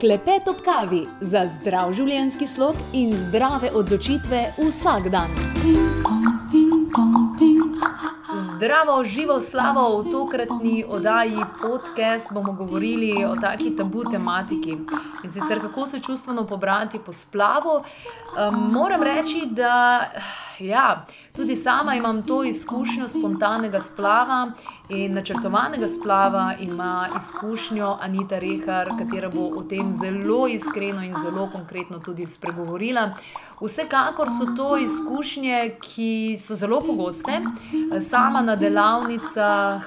Klepet 0.00 0.48
ob 0.48 0.56
kavi 0.64 1.06
za 1.20 1.40
zdrav 1.48 1.94
življenjski 1.96 2.44
slog 2.52 2.76
in 2.92 3.14
zdrave 3.16 3.70
odločitve 3.72 4.40
vsak 4.58 5.06
dan. 5.08 5.32
Zdravo, 8.50 8.98
živo 9.08 9.38
slavo 9.40 9.86
v 10.02 10.12
tokratni 10.12 10.84
oddaji 10.84 11.40
podcast 11.62 12.32
bomo 12.32 12.52
govorili 12.52 13.24
o 13.24 13.32
taki 13.40 13.72
tabu 13.76 14.04
tematiki. 14.04 14.76
In 15.26 15.32
sicer 15.32 15.60
kako 15.60 15.86
se 15.86 16.00
čustveno 16.00 16.46
pobrati 16.46 16.98
po 16.98 17.12
splavu. 17.12 17.82
Um, 18.48 18.70
moram 18.72 19.02
reči, 19.02 19.46
da 19.50 20.04
ja, 20.58 21.06
tudi 21.36 21.56
sama 21.56 21.94
imam 21.94 22.22
to 22.22 22.44
izkušnjo 22.44 23.08
spontanega 23.08 23.80
splava 23.80 24.50
in 24.88 25.14
načrtovanega 25.14 25.88
splava, 26.00 26.54
ima 26.60 27.08
izkušnjo 27.18 27.98
Anita 28.00 28.38
Rehar, 28.38 28.88
katera 28.98 29.28
bo 29.28 29.50
o 29.56 29.62
tem 29.62 29.92
zelo 29.98 30.46
iskreno 30.48 31.02
in 31.02 31.14
zelo 31.22 31.48
konkretno 31.52 31.98
tudi 31.98 32.26
spregovorila. 32.26 33.10
Vsekakor 33.60 34.28
so 34.28 34.46
to 34.56 34.76
izkušnje, 34.76 35.76
ki 35.80 36.38
so 36.40 36.54
zelo 36.54 36.80
pogoste, 36.80 37.40
sama 38.08 38.42
na 38.42 38.56
delavnicah, 38.56 39.82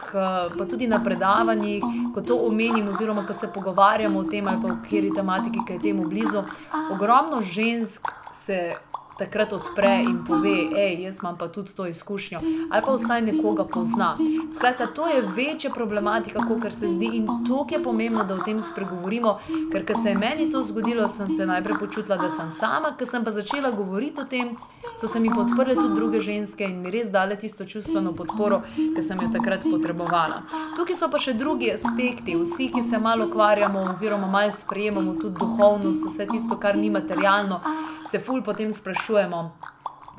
pa 0.58 0.66
tudi 0.70 0.88
na 0.88 0.98
predavanjih, 1.04 1.84
ko 2.14 2.22
to 2.22 2.38
omenim, 2.48 2.88
oziroma 2.90 3.28
ko 3.28 3.34
se 3.34 3.48
pogovarjamo 3.54 4.20
o 4.20 4.24
tem 4.24 4.48
ali 4.48 4.62
pa 4.62 4.68
o 4.68 4.78
kateri 4.82 5.12
tematiki, 5.16 5.66
ki 5.68 5.74
je 5.74 5.80
temu 5.80 6.08
blizu. 6.10 6.44
Ogromno 6.92 7.42
žensk 7.42 8.10
se 8.34 8.74
takrat 9.20 9.54
odpre 9.54 10.00
in 10.04 10.24
pove, 10.28 10.56
hej, 10.76 11.04
jaz 11.04 11.20
imam 11.22 11.38
pa 11.38 11.48
tudi 11.48 11.74
to 11.76 11.88
izkušnjo, 11.88 12.40
ali 12.72 12.82
pa 12.86 12.96
vsaj 12.96 13.22
nekoga 13.22 13.66
pozna. 13.66 14.16
Skratka, 14.56 14.88
to 14.88 15.08
je 15.08 15.22
večja 15.36 15.72
problematika, 15.76 16.40
kot 16.48 16.74
se 16.74 16.88
zdi, 16.88 17.10
in 17.14 17.28
to 17.48 17.66
je 17.72 17.84
pomembno, 17.84 18.24
da 18.24 18.36
o 18.36 18.44
tem 18.46 18.62
spregovorimo. 18.62 19.40
Ker, 19.72 19.86
ko 19.86 20.02
se 20.02 20.10
je 20.10 20.16
meni 20.16 20.52
to 20.52 20.64
zgodilo, 20.64 21.10
sem 21.10 21.28
se 21.28 21.46
najprej 21.46 21.80
počutila, 21.80 22.18
da 22.18 22.30
sem 22.36 22.52
sama, 22.60 22.96
ker 22.98 23.08
sem 23.08 23.24
pa 23.24 23.32
začela 23.32 23.72
govoriti 23.72 24.22
o 24.22 24.26
tem, 24.26 24.56
so 25.00 25.08
se 25.08 25.20
mi 25.20 25.30
podprle 25.30 25.76
tudi 25.76 25.96
druge 25.96 26.20
ženske 26.20 26.64
in 26.64 26.82
mi 26.82 26.92
res 26.92 27.12
dale 27.12 27.36
tisto 27.36 27.66
čustveno 27.66 28.14
podporo, 28.14 28.62
ki 28.76 29.02
sem 29.02 29.20
jo 29.22 29.30
takrat 29.34 29.68
potrebovala. 29.68 30.44
Tukaj 30.78 30.96
so 30.96 31.12
pa 31.12 31.20
še 31.20 31.34
drugi 31.34 31.74
aspekti, 31.74 32.38
vsi, 32.40 32.72
ki 32.74 32.84
se 32.90 33.00
malo 33.00 33.28
ukvarjamo, 33.28 33.86
oziroma 33.92 34.28
malo 34.28 34.52
sprejemamo 34.56 35.20
tudi 35.22 35.40
duhovnost, 35.40 36.08
vse 36.08 36.28
tisto, 36.32 36.58
kar 36.58 36.78
ni 36.78 36.90
materialno, 36.90 37.62
se 38.10 38.20
ful 38.20 38.42
potem 38.44 38.74
sprašujemo 38.74 39.09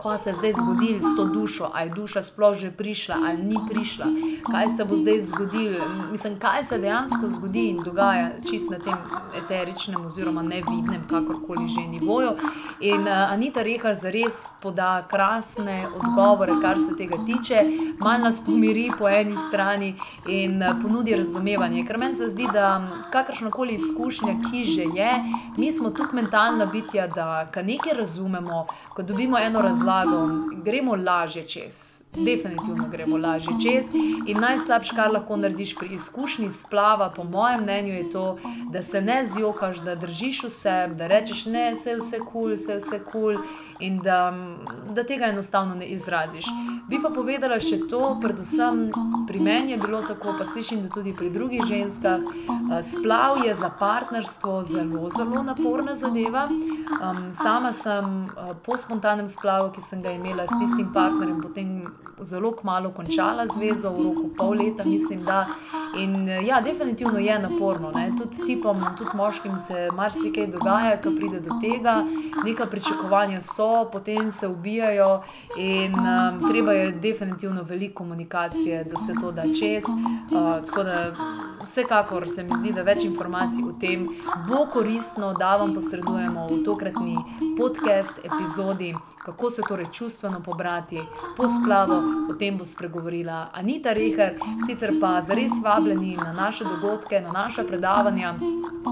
kaj 0.02 0.18
se 0.18 0.30
je 0.30 0.34
zdaj 0.34 0.52
zgodilo 0.52 1.00
s 1.00 1.16
to 1.16 1.24
dušo, 1.24 1.70
ali 1.74 1.88
je 1.88 1.94
duša 1.94 2.22
sploh 2.22 2.54
že 2.56 2.70
prišla 2.70 3.16
ali 3.26 3.42
ni 3.42 3.56
prišla, 3.70 4.06
kaj 4.50 4.68
se 4.76 4.84
bo 4.84 4.96
zdaj 4.96 5.20
zgodilo, 5.20 5.88
mislim, 6.12 6.38
kaj 6.38 6.64
se 6.64 6.78
dejansko 6.78 7.28
zgodi 7.28 7.68
in 7.68 7.80
dogaja 7.84 8.30
čist 8.50 8.70
na 8.70 8.78
tem 8.78 8.96
eteričnem 9.44 10.06
oziroma 10.06 10.42
nevidnem, 10.42 11.02
kakorkoli 11.08 11.68
že 11.68 11.80
nivoju. 11.80 12.30
In 12.80 13.00
uh, 13.00 13.30
Anita 13.30 13.62
Rehal 13.62 13.94
zares 13.94 14.46
poda 14.60 15.04
krasne 15.08 15.86
odgovore, 15.94 16.54
kar 16.62 16.78
se 16.80 16.96
tega 16.96 17.18
tiče, 17.26 17.60
malo 17.98 18.24
nas 18.24 18.40
pomiri 18.44 18.88
po 18.98 19.08
eni 19.08 19.36
strani 19.48 19.94
in 20.28 20.62
uh, 20.62 20.72
ponudi 20.82 21.16
razumevanje. 21.16 21.84
Ker 21.86 21.98
meni 21.98 22.16
se 22.16 22.30
zdi, 22.32 22.48
da 22.52 22.80
kakršnakoli 23.12 23.76
izkušnja, 23.76 24.34
ki 24.48 24.64
že 24.64 24.88
je, 24.96 25.12
mi 25.56 25.72
smo 25.72 25.90
tukaj 25.90 26.22
mentalna 26.22 26.66
bitja, 26.66 27.06
da 27.06 27.44
nekaj 27.62 27.98
razumemo, 27.98 28.66
ko 28.94 29.02
dobimo 29.02 29.38
eno 29.38 29.60
razlago, 29.60 30.28
gremo 30.64 30.96
lažje 30.96 31.44
čez. 31.48 32.00
Definitivno 32.14 32.88
gremo 32.90 33.16
lažje 33.16 33.52
čez. 33.62 33.86
In 34.26 34.40
najslabše, 34.40 34.96
kar 34.96 35.12
lahko 35.12 35.36
narediš 35.36 35.76
pri 35.78 35.94
izkušnji 35.94 36.50
splava, 36.52 37.12
po 37.16 37.24
mojem 37.24 37.62
mnenju, 37.62 37.94
je 37.94 38.10
to, 38.10 38.38
da 38.70 38.82
se 38.82 39.00
ne 39.00 39.24
zjokaš, 39.26 39.78
da 39.78 39.94
držiš 39.94 40.42
vse, 40.42 40.76
da 40.98 41.06
rečeš, 41.06 41.46
ne, 41.46 41.72
vse 41.74 41.90
je 41.90 41.96
vse 41.96 42.18
kul, 42.18 42.26
cool, 42.32 42.54
vse 42.54 42.72
je 42.72 42.78
vse 42.78 42.98
kul. 43.12 43.34
Cool 43.34 43.70
in 43.80 43.98
da, 43.98 44.34
da 44.94 45.04
tega 45.04 45.26
enostavno 45.26 45.74
ne 45.74 45.86
izraziš. 45.86 46.44
Bi 46.88 46.98
pa 47.02 47.10
povedala 47.14 47.60
še 47.62 47.78
to, 47.88 48.18
predvsem 48.22 48.88
pri 49.28 49.40
meni 49.40 49.72
je 49.72 49.78
bilo 49.78 50.02
tako, 50.02 50.34
pa 50.38 50.44
slišim, 50.44 50.82
da 50.82 50.90
tudi 50.94 51.14
pri 51.16 51.30
drugih 51.30 51.62
ženskah. 51.68 52.20
Splav 52.82 53.44
je 53.46 53.54
za 53.54 53.70
partnerstvo 53.78 54.62
zelo, 54.68 55.08
zelo 55.16 55.42
naporna 55.46 55.96
zadeva. 55.96 56.48
Um, 56.50 57.30
sama 57.38 57.72
sem 57.72 58.26
po 58.66 58.76
spontanem 58.76 59.28
splavu, 59.28 59.70
ki 59.74 59.84
sem 59.86 60.02
ga 60.02 60.12
imela 60.12 60.48
s 60.50 60.58
tistim 60.58 60.90
partnerjem, 60.92 61.38
potem 61.40 61.70
zelo 62.22 62.52
kmalo 62.52 62.90
končala 62.90 63.46
zvezo, 63.46 63.90
v 63.90 64.02
roku 64.02 64.30
pol 64.36 64.56
leta, 64.58 64.84
mislim, 64.84 65.24
da. 65.24 65.46
In 65.96 66.28
ja, 66.28 66.60
definitivno 66.60 67.18
je 67.18 67.38
naporno. 67.38 67.90
Ne? 67.94 68.12
Tudi 68.18 68.46
tipom, 68.46 68.84
tudi 68.98 69.10
moškim 69.14 69.58
se 69.66 69.88
marsikaj 69.96 70.46
dogaja, 70.46 71.00
ko 71.02 71.10
pride 71.16 71.40
do 71.40 71.56
tega, 71.60 72.04
neka 72.44 72.66
pričakovanja 72.66 73.40
so 73.40 73.88
potem 73.92 74.32
se 74.32 74.48
ubijajo, 74.48 75.22
in 75.56 75.94
um, 75.94 76.50
treba 76.50 76.72
je 76.72 76.92
definitivno 76.92 77.62
veliko 77.62 77.94
komunikacije, 77.94 78.84
da 78.84 78.96
se 79.06 79.14
to 79.20 79.32
da 79.32 79.42
čez. 79.42 79.84
Uh, 79.84 80.66
tako 80.66 80.82
da, 80.82 81.12
vsekakor 81.64 82.28
se 82.34 82.42
mi 82.42 82.50
zdi, 82.58 82.72
da 82.72 82.82
več 82.82 83.04
informacij 83.04 83.64
o 83.64 83.72
tem 83.80 84.08
bo 84.48 84.66
koristno, 84.72 85.32
da 85.38 85.56
vam 85.56 85.74
posredujemo 85.74 86.46
v 86.46 86.62
tokratni 86.64 87.16
podcast 87.58 88.18
epizodi 88.24 88.94
kako 89.24 89.50
se 89.50 89.62
torej 89.68 89.86
čustveno 89.92 90.40
pobrati 90.44 91.00
po 91.36 91.44
splavu. 91.48 92.02
O 92.30 92.34
tem 92.34 92.58
bo 92.58 92.64
spregovorila 92.64 93.48
Anita 93.52 93.92
Reher, 93.92 94.38
sicer 94.66 94.92
pa 95.00 95.22
zares 95.22 95.52
vabljeni 95.64 96.16
na 96.16 96.32
naše 96.32 96.64
dogodke, 96.64 97.20
na 97.20 97.32
naša 97.32 97.64
predavanja, 97.64 98.34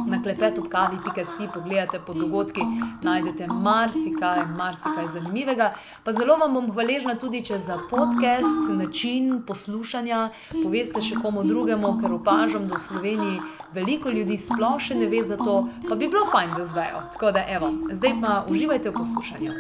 na 0.06 0.22
klepetopkavi.si. 0.22 1.49
Pogledajte 1.55 2.00
po 2.06 2.12
dogodki, 2.12 2.61
najdete 3.03 3.47
marsikaj, 3.47 4.41
marsikaj 4.56 5.06
zanimivega. 5.06 5.72
Pa 6.05 6.12
zelo 6.12 6.37
vam 6.37 6.55
bom 6.55 6.71
hvaležna 6.72 7.15
tudi, 7.15 7.44
če 7.44 7.59
za 7.59 7.78
podcast, 7.91 8.69
način 8.69 9.43
poslušanja, 9.47 10.31
poveste 10.62 11.00
še 11.00 11.17
komu 11.22 11.44
drugemu, 11.44 11.99
ker 12.03 12.12
opažam, 12.12 12.69
da 12.69 12.75
v 12.75 12.81
Sloveniji 12.81 13.41
veliko 13.75 14.11
ljudi 14.11 14.39
sploh 14.39 14.79
še 14.81 14.95
ne 14.95 15.06
ve 15.06 15.23
za 15.27 15.37
to, 15.37 15.69
pa 15.89 15.95
bi 15.95 16.09
bilo 16.09 16.27
fajn, 16.33 16.51
da 16.56 16.65
zvejo. 16.65 17.03
Tako 17.12 17.33
da, 17.33 17.45
evo, 17.49 17.71
zdaj 17.93 18.15
pa 18.23 18.45
uživajte 18.51 18.91
v 18.91 18.93
poslušanju. 18.93 19.53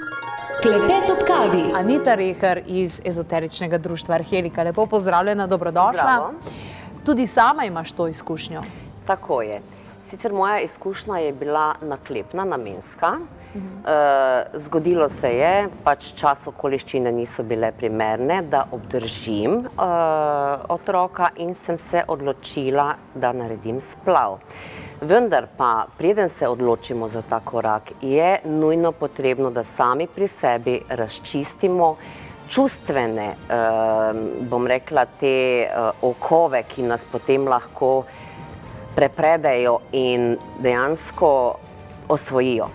Klepet 0.62 1.10
ob 1.12 1.24
kavi. 1.28 1.64
Anita 1.76 2.14
Reher 2.18 2.62
iz 2.66 3.00
ezoteričnega 3.04 3.78
društva 3.78 4.14
Arhelika, 4.14 4.62
lepo 4.62 4.86
pozdravljena, 4.86 5.46
dobrodošla. 5.46 5.92
Zdravo. 5.92 6.32
Tudi 7.04 7.26
sama 7.26 7.64
imaš 7.64 7.92
to 7.92 8.08
izkušnjo. 8.08 8.62
Tako 9.06 9.42
je. 9.42 9.62
Sicer 10.10 10.32
moja 10.32 10.60
izkušnja 10.60 11.18
je 11.18 11.32
bila 11.32 11.74
naklepna, 11.82 12.44
namenska. 12.44 13.12
Uh 13.54 13.62
-huh. 13.62 14.54
uh, 14.54 14.60
zgodilo 14.60 15.08
se 15.08 15.28
je, 15.28 15.68
pač 15.84 16.12
čas 16.14 16.46
okoliščine 16.46 17.12
niso 17.12 17.42
bile 17.42 17.72
primerne, 17.72 18.42
da 18.42 18.66
obdržim 18.72 19.56
uh, 19.56 19.64
otroka 20.68 21.28
in 21.36 21.54
sem 21.54 21.78
se 21.78 22.02
odločila, 22.08 22.94
da 23.14 23.32
naredim 23.32 23.80
splav. 23.80 24.32
Uh, 24.32 24.38
Vendar 25.00 25.46
pa, 25.56 25.86
preden 25.98 26.28
se 26.28 26.48
odločimo 26.48 27.08
za 27.08 27.22
ta 27.22 27.40
korak, 27.40 27.82
je 28.02 28.40
nujno 28.44 28.92
potrebno, 28.92 29.50
da 29.50 29.64
sami 29.64 30.06
pri 30.06 30.28
sebi 30.28 30.80
razčistimo 30.88 31.96
čustvene, 32.48 33.34
bom 34.50 34.66
rekla, 34.66 35.04
te 35.20 35.68
okove, 36.02 36.62
ki 36.62 36.82
nas 36.82 37.04
potem 37.12 37.46
lahko 37.48 38.04
prepredejo 38.98 39.78
in 39.92 40.34
dejansko 40.58 41.30
osvojijo. 42.08 42.66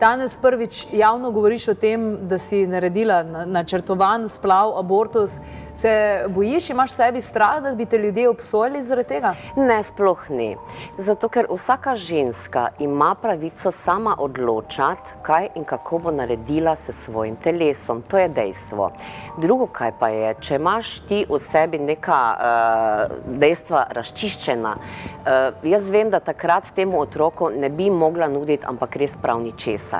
Danes 0.00 0.38
prvič 0.38 0.86
javno 0.92 1.30
govoriš 1.30 1.68
o 1.68 1.74
tem, 1.74 2.16
da 2.28 2.38
si 2.38 2.66
naredila 2.66 3.22
načrtovan 3.46 4.28
splav, 4.28 4.78
abortus. 4.78 5.38
Se 5.74 6.24
bojiš, 6.28 6.70
imaš 6.70 6.90
v 6.90 6.94
sebi 6.94 7.20
strah, 7.20 7.62
da 7.62 7.74
bi 7.74 7.86
te 7.86 7.98
ljudje 7.98 8.28
obsojali 8.28 8.82
zaradi 8.82 9.08
tega? 9.08 9.34
Ne, 9.56 9.82
sploh 9.82 10.20
ne. 10.30 10.54
Zato, 10.98 11.28
ker 11.28 11.46
vsaka 11.50 11.96
ženska 11.96 12.68
ima 12.78 13.14
pravico 13.14 13.72
sama 13.72 14.16
odločati, 14.18 15.14
kaj 15.22 15.48
in 15.54 15.64
kako 15.64 15.98
bo 15.98 16.10
naredila 16.10 16.76
s 16.76 16.94
svojim 17.04 17.36
telesom. 17.36 18.02
To 18.08 18.18
je 18.18 18.28
dejstvo. 18.28 18.90
Drugo, 19.38 19.66
kaj 19.66 19.92
pa 19.98 20.08
je, 20.08 20.34
če 20.40 20.54
imaš 20.54 21.00
ti 21.08 21.24
v 21.28 21.38
sebi 21.42 21.78
neka 21.78 22.20
uh, 22.34 23.16
dejstva 23.38 23.86
razčiščena, 23.90 24.76
uh, 24.76 25.66
jaz 25.70 25.90
vem, 25.90 26.10
da 26.10 26.20
takrat 26.20 26.70
temu 26.74 27.00
otroku 27.00 27.50
ne 27.50 27.70
bi 27.70 27.90
mogla 27.90 28.28
nuditi, 28.28 28.66
ampak 28.66 28.96
res 28.96 29.18
prav 29.22 29.42
ničesar. 29.42 29.93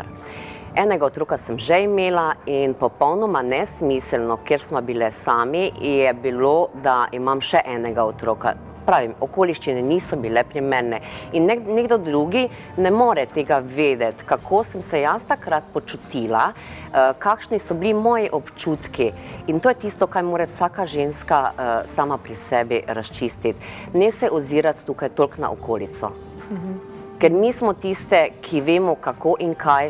Enega 0.75 1.06
otroka 1.06 1.37
sem 1.38 1.58
že 1.58 1.85
imela 1.85 2.35
in 2.50 2.73
popolnoma 2.75 3.43
nesmiselno, 3.46 4.41
ker 4.43 4.58
smo 4.58 4.81
bile 4.82 5.12
sami, 5.23 5.70
je 5.79 6.12
bilo, 6.19 6.70
da 6.82 7.05
imam 7.14 7.38
še 7.38 7.61
enega 7.62 8.02
otroka. 8.02 8.56
Pravim, 8.85 9.12
okoliščine 9.23 9.85
niso 9.87 10.17
bile 10.19 10.43
primerne 10.44 10.99
in 11.32 11.46
nek, 11.46 11.62
nekdo 11.76 11.96
drugi 12.02 12.43
ne 12.76 12.91
more 12.91 13.23
tega 13.31 13.61
vedeti, 13.62 14.26
kako 14.26 14.64
sem 14.67 14.82
se 14.82 15.00
jaz 15.05 15.23
takrat 15.29 15.69
počutila, 15.73 16.49
uh, 16.50 17.12
kakšni 17.23 17.61
so 17.62 17.76
bili 17.79 17.94
moji 17.94 18.32
občutki. 18.35 19.12
In 19.47 19.62
to 19.62 19.70
je 19.70 19.79
tisto, 19.87 20.08
kar 20.11 20.26
mora 20.26 20.49
vsaka 20.50 20.88
ženska 20.90 21.38
uh, 21.52 21.70
sama 21.94 22.19
pri 22.19 22.35
sebi 22.50 22.82
razčistiti. 22.88 23.70
Ne 23.94 24.11
se 24.11 24.26
ozirati 24.26 24.85
tukaj 24.85 25.14
toliko 25.14 25.47
na 25.47 25.52
okolico. 25.55 26.11
Mhm. 26.50 26.94
Ker 27.25 27.32
mi 27.32 27.53
smo 27.53 27.73
tiste, 27.73 28.19
ki 28.44 28.61
vemo, 28.61 28.99
kako 29.00 29.38
in 29.41 29.55
kaj. 29.56 29.87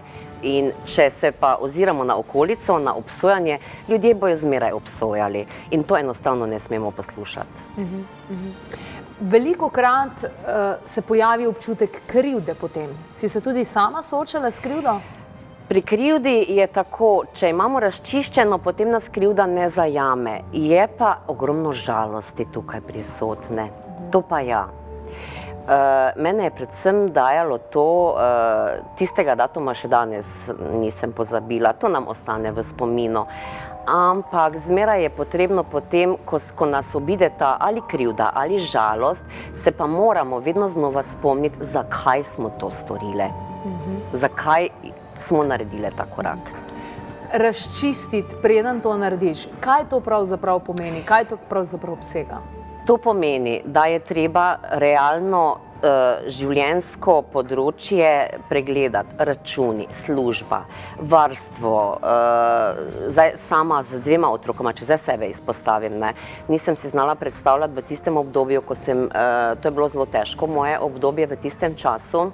In 0.46 0.69
če 0.86 1.08
se 1.10 1.32
pa 1.34 1.56
oziramo 1.60 2.04
na 2.04 2.14
okolico, 2.20 2.76
na 2.78 2.92
obsojanje, 2.94 3.56
ljudje 3.88 4.12
bojo 4.14 4.36
zmeraj 4.36 4.72
obsojali 4.76 5.42
in 5.70 5.82
to 5.82 5.96
enostavno 5.98 6.46
ne 6.46 6.60
smemo 6.60 6.90
poslušati. 6.90 7.64
Uh 7.76 7.82
-huh, 7.82 8.02
uh 8.31 8.36
-huh. 8.36 8.76
Veliko 9.20 9.69
krat 9.69 10.22
uh, 10.22 10.31
se 10.84 11.02
pojavi 11.02 11.46
občutek 11.46 12.00
krivde 12.06 12.54
potem. 12.54 12.90
Si 13.12 13.28
se 13.28 13.40
tudi 13.40 13.64
sama 13.64 14.02
soočala 14.02 14.50
s 14.50 14.58
krivdo? 14.58 15.00
Pri 15.69 15.82
krivdi 15.82 16.44
je 16.48 16.66
tako, 16.66 17.25
če 17.32 17.50
imamo 17.50 17.81
razčiščeno, 17.81 18.58
potem 18.58 18.90
nas 18.90 19.08
krivda 19.08 19.46
ne 19.46 19.70
zajame. 19.70 20.40
Je 20.52 20.88
pa 20.98 21.16
ogromno 21.26 21.72
žalosti 21.72 22.46
tukaj 22.52 22.81
prisotne. 22.81 23.62
Uh 23.62 23.69
-huh. 23.69 24.10
To 24.10 24.20
pa 24.20 24.40
ja. 24.40 24.83
Uh, 25.64 26.22
mene 26.22 26.44
je 26.44 26.50
predvsem 26.50 26.96
dajalo 27.08 27.58
to, 27.58 28.12
uh, 28.12 28.82
tistega 28.99 29.32
datuma 29.32 29.72
še 29.72 29.88
danes 29.88 30.28
nisem 30.76 31.12
pozabila, 31.16 31.72
to 31.72 31.88
nam 31.88 32.05
ostane 32.12 32.50
v 32.52 32.61
spominu. 32.69 33.22
Ampak 33.88 34.58
zmeraj 34.61 35.02
je 35.02 35.11
potrebno 35.16 35.64
potem, 35.64 36.19
ko, 36.28 36.37
ko 36.52 36.69
nas 36.69 36.93
obide 36.93 37.31
ta 37.38 37.56
ali 37.61 37.81
krivda 37.88 38.28
ali 38.37 38.58
žalost, 38.61 39.25
se 39.56 39.72
pa 39.72 39.87
moramo 39.87 40.38
vedno 40.44 40.69
znova 40.69 41.02
spomniti, 41.02 41.64
zakaj 41.72 42.25
smo 42.25 42.50
to 42.60 42.69
storile, 42.70 43.31
mhm. 43.64 43.96
zakaj 44.12 44.69
smo 45.19 45.44
naredili 45.49 45.88
ta 45.96 46.05
korak. 46.05 46.52
Razčistiti, 47.32 48.37
preden 48.43 48.84
to 48.84 48.93
narediš, 49.00 49.46
kaj 49.64 49.88
to 49.88 50.00
pravzaprav 50.05 50.60
pomeni, 50.60 51.00
kaj 51.08 51.25
to 51.32 51.40
pravzaprav 51.49 51.96
obsega. 51.96 52.44
To 52.86 52.96
pomeni, 52.96 53.62
da 53.64 53.84
je 53.84 53.98
treba 53.98 54.56
realno 54.76 55.44
uh, 55.54 56.26
življenjsko 56.28 57.14
področje 57.32 58.10
pregledati, 58.50 59.16
računi, 59.25 59.86
služba, 60.02 60.58
varstvo. 61.00 61.78
Uh, 61.96 63.08
zdaj, 63.08 63.38
sama 63.46 63.81
z 63.88 64.02
dvema 64.04 64.28
otrokoma, 64.36 64.75
če 64.76 64.90
zdaj 64.90 65.00
sebe 65.00 65.31
izpostavim, 65.32 65.96
ne, 65.96 66.12
nisem 66.52 66.76
si 66.76 66.92
znala 66.92 67.16
predstavljati 67.16 67.72
v 67.78 67.86
tistem 67.88 68.20
obdobju, 68.20 68.60
ko 68.69 68.76
sem, 68.76 69.06
uh, 69.08 69.56
to 69.56 69.72
je 69.72 69.76
bilo 69.81 69.88
zelo 69.88 70.04
težko, 70.04 70.44
moje 70.44 70.76
obdobje 70.76 71.31
v 71.32 71.40
tistem 71.40 71.81
času. 71.81 72.28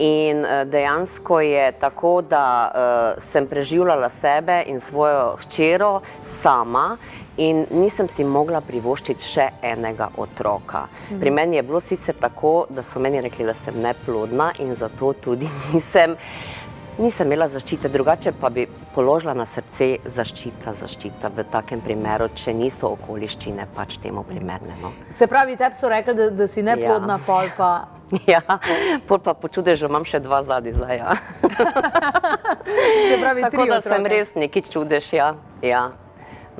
In 0.00 0.40
dejansko 0.72 1.42
je 1.44 1.66
tako, 1.76 2.22
da 2.24 2.44
uh, 2.64 3.18
sem 3.20 3.44
preživljala 3.46 4.08
sebe 4.22 4.62
in 4.72 4.80
svojo 4.80 5.34
hčero 5.42 5.98
sama 6.24 6.96
in 7.36 7.66
nisem 7.70 8.08
si 8.08 8.24
mogla 8.24 8.60
privoščiti 8.60 9.24
še 9.24 9.48
enega 9.62 10.10
otroka. 10.16 10.86
Mhm. 11.10 11.20
Pri 11.20 11.30
meni 11.30 11.56
je 11.56 11.62
bilo 11.62 11.80
sicer 11.80 12.14
tako, 12.20 12.66
da 12.70 12.82
so 12.82 13.00
meni 13.00 13.20
rekli, 13.20 13.46
da 13.46 13.54
sem 13.54 13.80
neplodna 13.80 14.52
in 14.58 14.74
zato 14.74 15.12
tudi 15.12 15.48
nisem, 15.72 16.16
nisem 16.98 17.26
imela 17.26 17.48
zaščite, 17.48 17.88
drugače 17.88 18.32
pa 18.40 18.50
bi 18.50 18.66
položila 18.94 19.34
na 19.34 19.46
srce 19.46 19.96
zaščita, 20.04 20.74
zaščita 20.80 21.32
v 21.36 21.46
takem 21.52 21.80
primeru, 21.80 22.28
če 22.36 22.52
niso 22.56 22.92
okoliščine 22.92 23.66
pač 23.76 23.96
temu 24.02 24.24
primerne. 24.28 24.76
No. 24.82 24.92
Se 25.10 25.26
pravi, 25.26 25.56
tebi 25.56 25.78
so 25.78 25.88
rekli, 25.88 26.14
da, 26.18 26.28
da 26.30 26.48
si 26.48 26.62
neplodna, 26.62 27.16
ja. 27.20 27.26
pol 27.26 27.52
pa. 27.56 27.72
Ja, 28.28 28.42
pol 29.08 29.22
pa 29.24 29.32
počude, 29.32 29.72
že 29.72 29.88
imam 29.88 30.04
še 30.04 30.20
dva 30.20 30.42
zadnji 30.44 30.74
zdaj. 30.76 30.98
Ja. 31.00 31.16
Se 33.08 33.16
pravi, 33.16 33.40
tako 33.48 33.64
da 33.64 33.78
otroke. 33.78 33.88
sem 33.88 34.08
res 34.12 34.34
neki 34.36 34.62
čudež, 34.68 35.08
ja. 35.16 35.32
ja. 35.64 35.86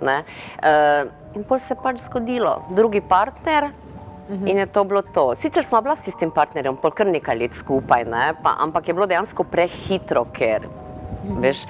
Uh, 0.02 1.10
in 1.36 1.44
pol 1.44 1.58
se 1.58 1.74
je 1.74 1.78
pač 1.82 2.00
zgodilo, 2.00 2.62
drugi 2.70 3.00
partner. 3.00 3.64
Uh. 3.64 4.36
-huh. 4.36 4.50
In 4.50 4.58
je 4.58 4.66
to 4.66 4.84
bilo 4.84 5.02
to. 5.02 5.34
Sicer 5.34 5.64
smo 5.64 5.80
bili 5.80 5.96
s 5.96 6.16
tem 6.16 6.30
partnerjem 6.30 6.76
kar 6.94 7.06
nekaj 7.06 7.38
let 7.38 7.54
skupaj, 7.54 8.04
ne? 8.04 8.34
pa, 8.42 8.56
ampak 8.58 8.88
je 8.88 8.94
bilo 8.94 9.06
dejansko 9.06 9.44
prehitro, 9.44 10.24
ker 10.32 10.66
uh. 10.66 11.30
-huh. 11.30 11.40
veš, 11.40 11.66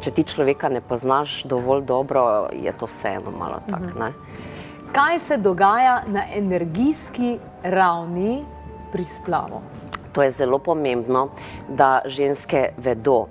če 0.00 0.10
ti 0.10 0.24
človeka 0.24 0.68
ne 0.68 0.80
poznaš 0.80 1.42
dovolj 1.44 1.82
dobro, 1.82 2.48
je 2.52 2.72
to 2.72 2.86
vseeno 2.86 3.30
malo 3.30 3.60
tako. 3.70 3.82
Uh 3.82 3.88
mhm. 3.88 4.12
Kaj 4.92 5.18
se 5.18 5.36
dogaja 5.36 6.02
na 6.06 6.22
energijski 6.34 7.38
ravni 7.62 8.44
pri 8.92 9.04
splavu? 9.04 9.60
To 10.12 10.22
je 10.22 10.30
zelo 10.30 10.58
pomembno, 10.58 11.28
da 11.68 12.00
ženske 12.06 12.68
vedo 12.76 13.26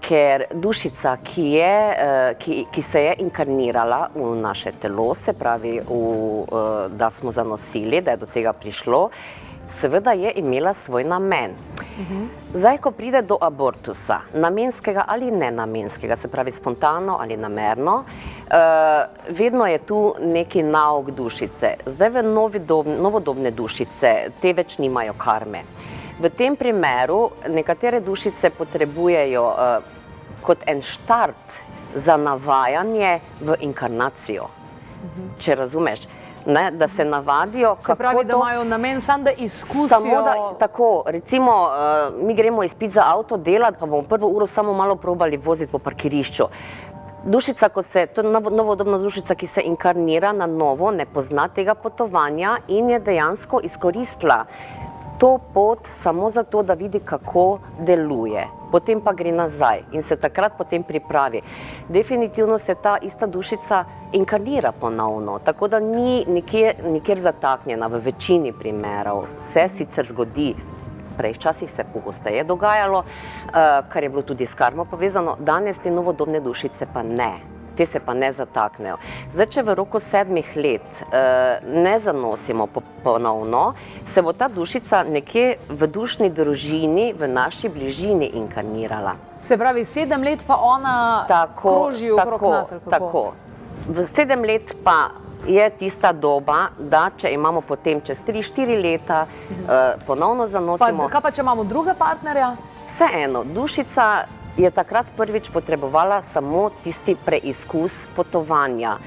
ker 0.00 0.44
dušica, 0.54 1.16
ki, 1.24 1.44
je, 1.56 1.74
eh, 1.96 2.34
ki, 2.38 2.64
ki 2.72 2.82
se 2.82 3.02
je 3.04 3.14
inkarnirala 3.24 4.08
v 4.14 4.34
naše 4.40 4.72
telo, 4.72 5.14
se 5.14 5.32
pravi, 5.32 5.80
v, 5.80 6.00
eh, 6.42 6.88
da 6.88 7.10
smo 7.10 7.32
zanosili, 7.32 8.00
da 8.00 8.10
je 8.10 8.16
do 8.16 8.26
tega 8.26 8.52
prišlo, 8.52 9.10
seveda 9.70 10.12
je 10.12 10.32
imela 10.36 10.74
svoj 10.74 11.04
namen. 11.04 11.54
Zdaj, 12.54 12.78
ko 12.78 12.90
pride 12.90 13.22
do 13.22 13.36
abortusa, 13.40 14.20
namenskega 14.34 15.04
ali 15.06 15.30
nenamenskega, 15.30 16.16
se 16.16 16.28
pravi 16.28 16.52
spontano 16.52 17.16
ali 17.20 17.36
namerno, 17.36 18.04
eh, 18.50 19.06
vedno 19.28 19.66
je 19.66 19.78
tu 19.78 20.14
neki 20.20 20.62
nauk 20.62 21.10
dušice. 21.10 21.74
Zdaj, 21.86 22.10
v 22.10 22.22
novodobne 23.00 23.50
dušice 23.50 24.14
te 24.40 24.52
več 24.52 24.78
nimajo 24.78 25.14
karme. 25.18 25.62
V 26.20 26.28
tem 26.28 26.56
primeru 26.56 27.30
nekatere 27.48 28.00
dušice 28.00 28.50
potrebujejo 28.50 29.44
uh, 29.48 29.84
kot 30.44 30.58
en 30.68 30.82
štart 30.82 31.60
za 31.94 32.16
navajanje 32.16 33.20
v 33.40 33.56
inkarnacijo. 33.60 34.48
Mhm. 35.00 35.28
Če 35.38 35.54
razumeš, 35.54 36.04
ne, 36.46 36.70
da 36.70 36.88
se 36.88 37.04
navadijo. 37.04 37.76
Se 37.78 37.94
pravi, 37.94 38.24
da 38.24 38.36
imajo 38.36 38.64
namen 38.64 39.00
samo 39.00 39.24
da 39.24 39.30
izkusijo. 39.30 39.88
Samo 39.88 40.22
da, 40.22 40.34
tako, 40.58 41.02
recimo, 41.06 41.52
uh, 41.52 42.26
mi 42.26 42.34
gremo 42.34 42.62
izpit 42.62 42.92
za 42.92 43.02
avto 43.06 43.36
delati, 43.36 43.78
pa 43.80 43.86
bomo 43.86 44.02
prvo 44.02 44.28
uro 44.28 44.46
samo 44.46 44.72
malo 44.72 44.96
probali 44.96 45.36
voziti 45.36 45.72
po 45.72 45.78
parkirišču. 45.78 46.44
Dušica, 47.24 47.68
ko 47.68 47.82
se, 47.82 48.06
to 48.06 48.20
je 48.20 48.40
novodobna 48.50 48.98
dušica, 48.98 49.34
ki 49.34 49.46
se 49.46 49.60
inkarnira 49.64 50.32
na 50.32 50.46
novo, 50.46 50.90
ne 50.90 51.06
pozna 51.06 51.48
tega 51.48 51.74
potovanja 51.74 52.56
in 52.68 52.90
je 52.90 53.00
dejansko 53.00 53.60
izkoristila 53.64 54.44
to 55.20 55.38
pot 55.54 55.78
samo 56.02 56.30
zato, 56.30 56.62
da 56.62 56.74
vidi, 56.74 57.00
kako 57.04 57.58
deluje. 57.78 58.46
Potem 58.70 59.00
pa 59.00 59.12
gre 59.12 59.32
nazaj 59.32 59.82
in 59.92 60.02
se 60.02 60.16
takrat 60.16 60.56
potem 60.58 60.82
pripravi. 60.82 61.42
Definitivno 61.88 62.58
se 62.58 62.74
ta 62.74 62.96
ista 63.02 63.26
dušica 63.26 63.84
inkarnira 64.12 64.72
ponovno, 64.72 65.38
tako 65.44 65.68
da 65.68 65.80
ni 65.80 66.24
nikjer, 66.28 66.74
nikjer 66.84 67.20
zataknjena 67.20 67.86
v 67.86 68.00
večini 68.04 68.52
primerov. 68.52 69.26
Vse 69.38 69.68
sicer 69.68 70.08
zgodi, 70.08 70.54
prej 71.18 71.36
včasih 71.36 71.70
se 71.70 71.84
pogosteje 71.92 72.44
dogajalo, 72.44 72.98
uh, 72.98 73.54
kar 73.88 74.02
je 74.02 74.08
bilo 74.08 74.22
tudi 74.22 74.46
s 74.46 74.54
karmo 74.54 74.84
povezano, 74.84 75.36
danes 75.38 75.78
te 75.78 75.90
novodobne 75.90 76.40
dušice 76.40 76.86
pa 76.94 77.02
ne 77.02 77.59
te 77.80 77.86
se 77.86 78.00
pa 78.00 78.14
ne 78.14 78.28
zataknejo. 78.32 78.98
Zdaj, 79.32 79.46
če 79.54 79.62
v 79.64 79.74
roku 79.78 80.00
sedmih 80.04 80.48
let 80.56 80.88
uh, 81.00 81.64
ne 81.64 81.94
zanosimo 82.04 82.66
ponovno, 83.04 83.62
se 84.12 84.20
bo 84.22 84.34
ta 84.36 84.50
dušica 84.52 85.00
nekje 85.08 85.56
v 85.68 85.88
dušni 85.88 86.28
družini, 86.28 87.14
v 87.16 87.28
naši 87.28 87.70
bližini 87.72 88.28
inkarnirala. 88.36 89.14
Se 89.40 89.56
pravi, 89.56 89.86
sedem 89.88 90.20
let 90.28 90.44
pa 90.46 90.58
ona 90.60 91.24
tako, 91.28 91.72
kroži 91.72 92.10
okrog 92.12 92.44
nas. 92.50 92.74
Tako. 92.90 93.22
V 93.88 94.04
sedem 94.12 94.44
let 94.44 94.74
pa 94.84 94.98
je 95.48 95.70
tista 95.80 96.12
doba, 96.12 96.66
da 96.76 97.06
če 97.16 97.32
imamo 97.32 97.62
potem 97.64 98.02
čez 98.04 98.20
3-4 98.26 98.76
leta 98.76 99.22
uh, 99.24 99.96
ponovno 100.04 100.50
zanosimo. 100.52 101.06
Pa, 101.06 101.14
kaj 101.16 101.24
pa, 101.24 101.32
če 101.32 101.40
imamo 101.40 101.64
druge 101.64 101.96
partnerja? 101.96 102.52
Vseeno, 102.90 103.46
dušica 103.56 104.10
je 104.56 104.70
takrat 104.70 105.06
prvič 105.16 105.50
potrebovala 105.50 106.22
samo 106.22 106.70
tisti 106.84 107.16
preizkus 107.24 107.92
potovanja. 108.16 108.98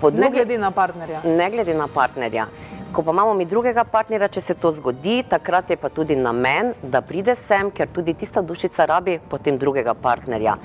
Druge, 0.00 0.20
ne 0.20 0.30
glede 0.30 0.58
na 0.58 0.70
partnerja. 0.70 1.20
Ne 1.24 1.50
glede 1.50 1.74
na 1.74 1.88
partnerja. 1.88 2.46
Ko 2.92 3.02
pa 3.02 3.12
imamo 3.12 3.34
mi 3.34 3.44
drugega 3.46 3.84
partnerja, 3.84 4.28
če 4.28 4.40
se 4.40 4.54
to 4.54 4.72
zgodi, 4.72 5.22
takrat 5.28 5.70
je 5.70 5.76
pa 5.76 5.88
tudi 5.88 6.16
namen, 6.16 6.72
da 6.82 7.02
pride 7.06 7.36
sem, 7.38 7.70
ker 7.70 7.88
tudi 7.92 8.14
tista 8.18 8.42
dušica 8.42 8.86
rabi 8.86 9.20
potem 9.30 9.58
drugega 9.58 9.94
partnerja 9.94 10.56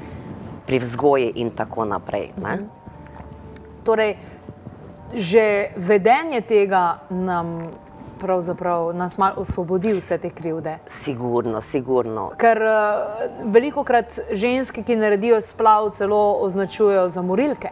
pri 0.65 0.79
vzgoji 0.79 1.33
in 1.35 1.51
tako 1.51 1.85
naprej. 1.85 2.31
Ne? 2.41 2.55
Mhm. 2.55 2.65
Torej, 3.85 4.15
že 5.13 5.69
vedenje 5.77 6.41
tega 6.41 7.05
nam 7.09 7.69
pravzaprav 8.19 8.93
nas 8.95 9.17
malo 9.17 9.43
osvobodi 9.43 9.93
vse 9.93 10.17
te 10.17 10.29
krivde. 10.29 10.77
Sigurno, 10.87 11.61
sigurno. 11.61 12.29
Ker 12.37 12.61
uh, 12.61 13.25
veliko 13.53 13.83
krat 13.83 14.19
ženske, 14.31 14.83
ki 14.83 14.95
naredijo 14.95 15.41
splav, 15.41 15.89
celo 15.97 16.37
označujejo 16.41 17.09
za 17.09 17.21
morilke. 17.21 17.71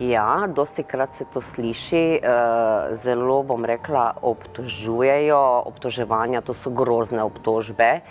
Ja, 0.00 0.44
dosti 0.46 0.82
krat 0.82 1.14
se 1.16 1.24
to 1.32 1.40
sliši, 1.40 2.20
uh, 2.20 2.96
zelo 3.02 3.42
bom 3.42 3.64
rekla, 3.64 4.10
obtožujejo, 4.22 5.62
obtoževanja, 5.72 6.42
to 6.44 6.54
so 6.54 6.70
grozne 6.70 7.22
obtožbe, 7.24 8.02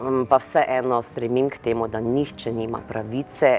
um, 0.00 0.24
pa 0.28 0.40
vseeno 0.40 1.02
stremim 1.02 1.50
k 1.52 1.60
temu, 1.68 1.88
da 1.88 2.00
nihče 2.00 2.52
nima 2.52 2.80
pravice 2.88 3.58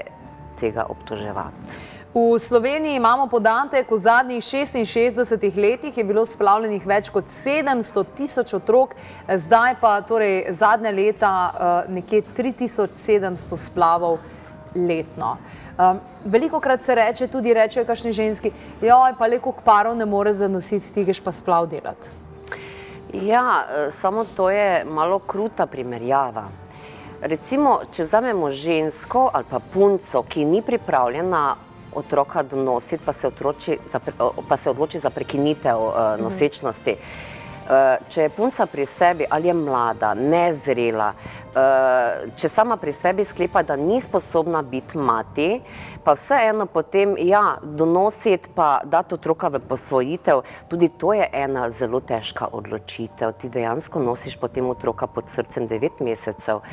tega 0.60 0.88
obtoževati. 0.90 1.78
V 2.14 2.38
Sloveniji 2.38 2.96
imamo 2.96 3.26
podatek, 3.30 3.90
v 3.90 3.98
zadnjih 3.98 4.42
66 4.42 5.56
letih 5.56 5.98
je 5.98 6.04
bilo 6.04 6.24
splavljenih 6.26 6.86
več 6.86 7.06
kot 7.14 7.28
700 7.30 8.02
tisoč 8.18 8.54
otrok, 8.58 8.96
zdaj 9.30 9.76
pa 9.78 9.92
torej 10.02 10.50
zadnja 10.50 10.90
leta 10.90 11.30
uh, 11.30 11.92
nekje 11.94 12.24
3700 12.34 13.54
splavov 13.56 14.18
letno. 14.74 15.36
Um, 15.78 16.02
veliko 16.24 16.58
krat 16.60 16.82
se 16.82 16.98
reče, 16.98 17.30
tudi 17.30 17.54
rečejo 17.54 17.86
kakšni 17.86 18.12
ženski, 18.12 18.50
joj, 18.82 19.14
pa 19.14 19.30
le 19.30 19.38
koliko 19.38 19.62
parov 19.62 19.94
ne 19.94 20.04
more 20.04 20.34
zanositi, 20.34 20.90
ti 20.90 21.06
greš 21.06 21.22
pa 21.22 21.30
splav 21.30 21.70
delati. 21.70 22.10
Ja, 23.22 23.62
eh, 23.62 23.90
samo 23.94 24.24
to 24.36 24.50
je 24.50 24.84
malo 24.84 25.18
kruta 25.18 25.66
primerjava. 25.66 26.48
Recimo, 27.22 27.80
če 27.92 28.02
vzamemo 28.02 28.50
žensko 28.50 29.28
ali 29.32 29.46
pa 29.50 29.58
punco, 29.58 30.22
ki 30.22 30.44
ni 30.44 30.62
pripravljena 30.62 31.69
otroka 31.92 32.42
donositi, 32.42 33.02
pa 33.04 33.12
se, 33.12 33.26
otroči, 33.26 33.78
pa 34.48 34.56
se 34.56 34.70
odloči 34.70 34.98
za 34.98 35.10
prekinitev 35.10 35.78
uh, 35.78 35.94
nosečnosti. 36.20 36.90
Uh, 36.90 37.39
če 38.08 38.22
je 38.22 38.30
punca 38.34 38.66
pri 38.66 38.86
sebi 38.86 39.26
ali 39.30 39.48
je 39.48 39.54
mlada, 39.54 40.14
nezrela, 40.14 41.12
uh, 41.54 42.30
če 42.36 42.48
sama 42.50 42.76
pri 42.80 42.92
sebi 42.96 43.24
sklepa, 43.24 43.62
da 43.62 43.76
ni 43.76 44.00
sposobna 44.00 44.62
biti 44.62 44.98
mati, 44.98 45.48
pa 46.04 46.14
vseeno 46.18 46.66
potem 46.66 47.14
ja, 47.18 47.58
donositi, 47.62 48.50
pa 48.54 48.80
dati 48.84 49.14
otroka 49.14 49.48
v 49.48 49.60
posvojitev, 49.68 50.42
tudi 50.68 50.88
to 50.98 51.12
je 51.14 51.28
ena 51.32 51.68
zelo 51.70 52.00
težka 52.00 52.48
odločitev. 52.52 53.36
Ti 53.38 53.52
dejansko 53.52 54.02
nosiš 54.02 54.36
potem 54.40 54.66
otroka 54.70 55.06
pod 55.06 55.30
srcem 55.30 55.68
9 55.68 56.02
mesecev 56.04 56.64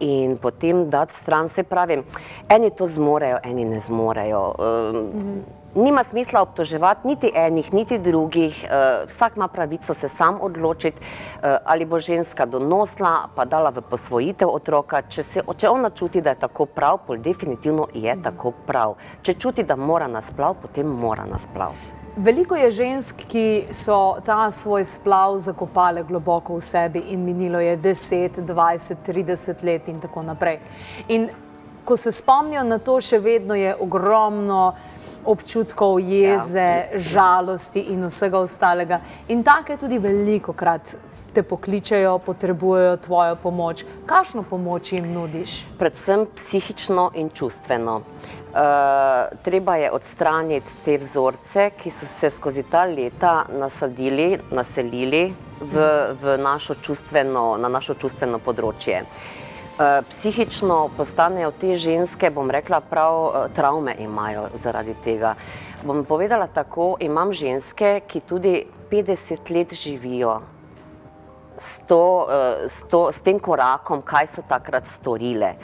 in 0.00 0.38
potem 0.38 0.86
dati 0.90 1.14
v 1.14 1.22
stran, 1.22 1.48
se 1.48 1.64
pravi, 1.66 2.02
eni 2.48 2.70
to 2.70 2.86
zmorejo, 2.86 3.42
eni 3.44 3.64
ne 3.64 3.82
zmorejo. 3.82 4.46
Um, 4.58 5.04
mhm 5.10 5.63
nima 5.74 6.04
smisla 6.04 6.42
obtoževati 6.42 7.08
niti 7.08 7.30
enih, 7.34 7.72
niti 7.72 7.98
drugih. 7.98 8.64
Uh, 8.64 9.08
vsak 9.08 9.36
ima 9.36 9.48
pravico 9.48 9.94
se 9.94 10.08
sam 10.08 10.38
odločiti, 10.40 10.98
uh, 10.98 11.56
ali 11.64 11.84
bo 11.84 12.00
ženska 12.00 12.46
donosla, 12.46 13.28
pa 13.34 13.44
dala 13.44 13.70
v 13.70 13.82
posvojitev 13.90 14.48
otroka. 14.48 15.02
Če, 15.02 15.22
se, 15.22 15.42
če 15.56 15.68
ona 15.68 15.90
čuti, 15.90 16.20
da 16.20 16.30
je 16.30 16.40
tako 16.46 16.66
prav, 16.66 16.98
pol 17.06 17.18
definitivno 17.18 17.88
je 17.94 18.16
tako 18.22 18.52
prav. 18.66 18.96
Če 19.22 19.34
čuti, 19.34 19.62
da 19.62 19.76
mora 19.76 20.08
nasplav, 20.08 20.56
potem 20.62 20.86
mora 20.86 21.26
nasplav. 21.26 21.74
Veliko 22.16 22.54
je 22.54 22.70
žensk, 22.70 23.24
ki 23.26 23.66
so 23.74 24.20
ta 24.24 24.50
svoj 24.50 24.84
splav 24.86 25.34
zakopale 25.42 26.04
globoko 26.06 26.54
v 26.54 26.62
sebi 26.62 27.00
in 27.10 27.24
minilo 27.26 27.58
je 27.58 27.74
10, 27.78 28.38
20, 28.46 29.02
30 29.06 29.64
let 29.64 29.88
in 29.88 29.98
tako 30.00 30.22
naprej. 30.22 30.60
In 31.08 31.26
ko 31.84 31.96
se 31.96 32.12
spomnijo 32.12 32.62
na 32.62 32.78
to, 32.78 33.00
še 33.00 33.18
vedno 33.18 33.54
je 33.54 33.74
ogromno 33.80 34.74
občutkov 35.24 36.00
jeze, 36.00 36.60
ja. 36.60 36.98
žalosti 36.98 37.80
in 37.94 38.06
vsega 38.06 38.38
ostalega. 38.38 39.00
In 39.28 39.42
take 39.42 39.76
tudi 39.80 39.98
veliko 39.98 40.52
krat 40.52 40.96
te 41.34 41.42
pokličejo, 41.42 42.18
potrebujejo 42.18 42.96
tvojo 42.96 43.36
pomoč. 43.36 43.84
Kakšno 44.06 44.44
pomoč 44.46 44.92
jim 44.92 45.10
nudiš? 45.12 45.64
Predvsem 45.78 46.26
psihično 46.36 47.10
in 47.14 47.30
čustveno. 47.34 47.96
Uh, 48.54 48.60
treba 49.42 49.76
je 49.76 49.90
odstraniti 49.90 50.76
te 50.84 50.98
vzorce, 50.98 51.70
ki 51.74 51.90
so 51.90 52.06
se 52.06 52.30
skozi 52.30 52.62
ta 52.62 52.84
leta 52.84 53.46
nasadili, 53.50 54.38
naselili 54.50 55.24
v, 55.60 55.88
v 56.22 56.36
našo 56.38 56.74
čustveno, 56.74 57.56
na 57.58 57.68
našo 57.68 57.98
čustveno 57.98 58.38
področje. 58.38 59.02
Uh, 59.02 59.43
psihično 60.10 60.90
postanejo 60.96 61.50
te 61.50 61.74
ženske, 61.74 62.30
bom 62.30 62.50
rekla, 62.50 62.80
prav 62.80 63.26
eh, 63.26 63.48
travme 63.54 63.94
imajo 63.98 64.48
zaradi 64.62 64.94
tega. 65.04 65.34
Bom 65.84 66.04
povedala 66.04 66.46
tako, 66.46 66.96
imam 67.00 67.32
ženske, 67.32 68.00
ki 68.06 68.20
tudi 68.20 68.66
50 68.90 69.50
let 69.50 69.74
živijo 69.74 70.40
s, 71.58 71.78
to, 71.88 72.26
eh, 72.30 72.68
s, 72.68 72.82
to, 72.90 73.12
s 73.12 73.20
tem 73.20 73.38
korakom, 73.38 74.02
kaj 74.02 74.26
so 74.36 74.42
takrat 74.48 74.86
storile. 74.86 75.54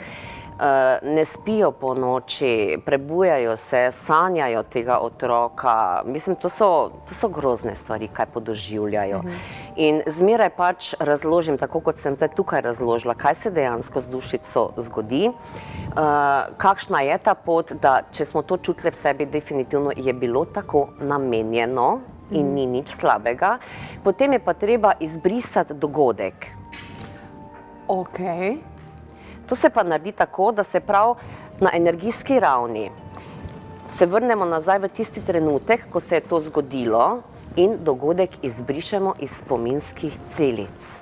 Eh, 0.61 0.99
ne 1.03 1.25
spijo 1.25 1.71
po 1.71 1.95
noči, 1.95 2.79
prebujajo 2.85 3.57
se, 3.57 3.91
sanjajo 3.93 4.63
tega 4.63 4.99
otroka. 4.99 6.03
Mislim, 6.05 6.37
to 6.37 6.49
so, 6.49 6.91
to 7.09 7.15
so 7.15 7.29
grozne 7.29 7.77
stvari, 7.77 8.09
kaj 8.13 8.27
podoživljajo. 8.27 9.19
Uh 9.19 9.25
mhm. 9.25 9.33
-huh. 9.33 9.39
In 9.77 10.03
zmeraj 10.07 10.51
pač 10.51 10.95
razložim, 10.99 11.59
tako 11.59 11.81
kot 11.81 11.99
sem 11.99 12.17
te 12.17 12.29
tukaj 12.29 12.61
razložila, 12.61 13.15
kaj 13.15 13.35
se 13.35 13.51
dejansko 13.51 14.01
z 14.01 14.09
dušico 14.09 14.73
zgodi, 14.77 15.29
uh, 15.29 15.35
kakšna 16.57 17.01
je 17.01 17.19
ta 17.19 17.35
pot, 17.35 17.73
da 17.73 18.03
če 18.13 18.25
smo 18.25 18.43
to 18.43 18.57
čutili 18.57 18.91
v 18.91 18.95
sebi, 18.95 19.27
definitivno 19.27 19.93
je 19.97 20.13
bilo 20.13 20.45
tako 20.45 20.89
namenjeno 20.99 22.01
in 22.31 22.47
uh 22.47 22.53
-huh. 22.53 22.55
ni 22.55 22.67
nič 22.67 22.89
slabega, 22.95 23.59
potem 24.05 24.33
je 24.33 24.39
pa 24.39 24.55
treba 24.55 24.93
izbrisati 25.01 25.75
dogodek. 25.75 26.47
Okay. 27.89 28.70
To 29.51 29.57
se 29.57 29.71
pa 29.71 29.83
naredi 29.83 30.13
tako, 30.13 30.53
da 30.53 30.63
se 30.63 30.81
prav 30.81 31.17
na 31.61 31.71
energijski 31.75 32.41
ravni 32.41 32.91
se 33.99 34.07
vrnemo 34.07 34.45
nazaj 34.45 34.79
v 34.79 34.89
tisti 34.89 35.21
trenutek, 35.27 35.89
ko 35.91 36.01
se 36.01 36.15
je 36.15 36.21
to 36.21 36.41
zgodilo 36.41 37.23
in 37.57 37.77
dogodek 37.85 38.31
izbrišemo 38.43 39.15
iz 39.19 39.31
spominskih 39.31 40.19
celic. 40.37 40.95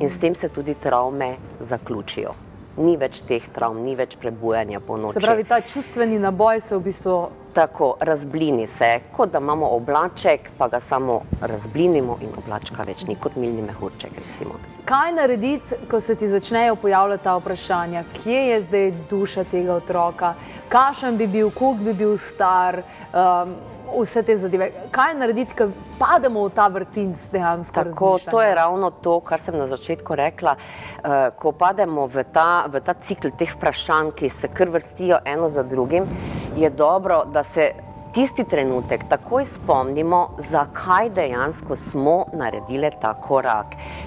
In 0.00 0.10
s 0.10 0.20
tem 0.20 0.34
se 0.34 0.48
tudi 0.48 0.74
travme 0.74 1.34
zaključijo. 1.60 2.34
Ni 2.76 2.94
več 2.96 3.20
teh 3.26 3.42
travm, 3.52 3.82
ni 3.82 3.96
več 3.98 4.14
prebujanja 4.16 4.80
po 4.80 4.96
noči. 4.96 5.18
Se 5.18 5.20
pravi, 5.20 5.44
ta 5.44 5.60
čustveni 5.60 6.18
naboj 6.22 6.60
se 6.60 6.76
v 6.76 6.84
bistvu 6.86 7.16
tako 7.54 7.94
razblini 8.00 8.66
se, 8.66 9.00
kot 9.16 9.32
da 9.32 9.38
imamo 9.38 9.68
oblaček, 9.76 10.50
pa 10.58 10.68
ga 10.68 10.80
samo 10.80 11.20
razblinimo 11.40 12.18
in 12.20 12.28
oblačka 12.38 12.82
več 12.86 13.04
ni 13.08 13.16
kot 13.16 13.36
milni 13.36 13.62
mehurček. 13.62 14.12
Recimo. 14.16 14.58
Kaj 14.84 15.12
narediti, 15.12 15.74
ko 15.90 16.00
se 16.00 16.14
ti 16.14 16.28
začnejo 16.28 16.76
pojavljati 16.76 17.24
ta 17.24 17.36
vprašanja, 17.36 18.04
kje 18.22 18.40
je 18.46 18.62
zdaj 18.62 18.92
duša 19.10 19.44
tega 19.44 19.74
otroka, 19.74 20.34
kakšen 20.68 21.16
bi 21.16 21.26
bil, 21.26 21.50
koliko 21.50 21.84
bi 21.84 21.94
bil 21.94 22.16
star, 22.18 22.82
um, 23.12 23.54
vse 23.98 24.22
te 24.22 24.36
zadeve. 24.36 24.70
Kaj 24.90 25.14
narediti, 25.18 25.56
ko 25.58 25.68
pademo 25.98 26.46
v 26.46 26.54
ta 26.54 26.68
vrtinc 26.72 27.26
dejansko? 27.32 27.84
Tako, 27.90 28.10
to 28.30 28.42
je 28.42 28.54
ravno 28.54 28.90
to, 28.90 29.18
kar 29.20 29.42
sem 29.42 29.58
na 29.58 29.66
začetku 29.70 30.14
rekla. 30.14 30.56
Uh, 30.56 31.28
ko 31.36 31.52
pademo 31.52 32.06
v 32.06 32.24
ta, 32.32 32.66
v 32.70 32.80
ta 32.84 32.94
cikl 32.94 33.34
teh 33.36 33.52
vprašanj, 33.56 34.14
ki 34.16 34.30
se 34.30 34.48
kar 34.48 34.70
vrstijo 34.70 35.20
eno 35.24 35.48
za 35.48 35.62
drugim, 35.62 36.08
je 36.56 36.70
dobro, 36.70 37.24
da 37.24 37.42
se 37.42 37.72
tisti 38.14 38.44
trenutek 38.44 39.04
takoj 39.08 39.44
spomnimo, 39.44 40.28
zakaj 40.50 41.10
dejansko 41.10 41.76
smo 41.76 42.24
naredili 42.32 42.90
ta 43.00 43.14
korak. 43.14 43.66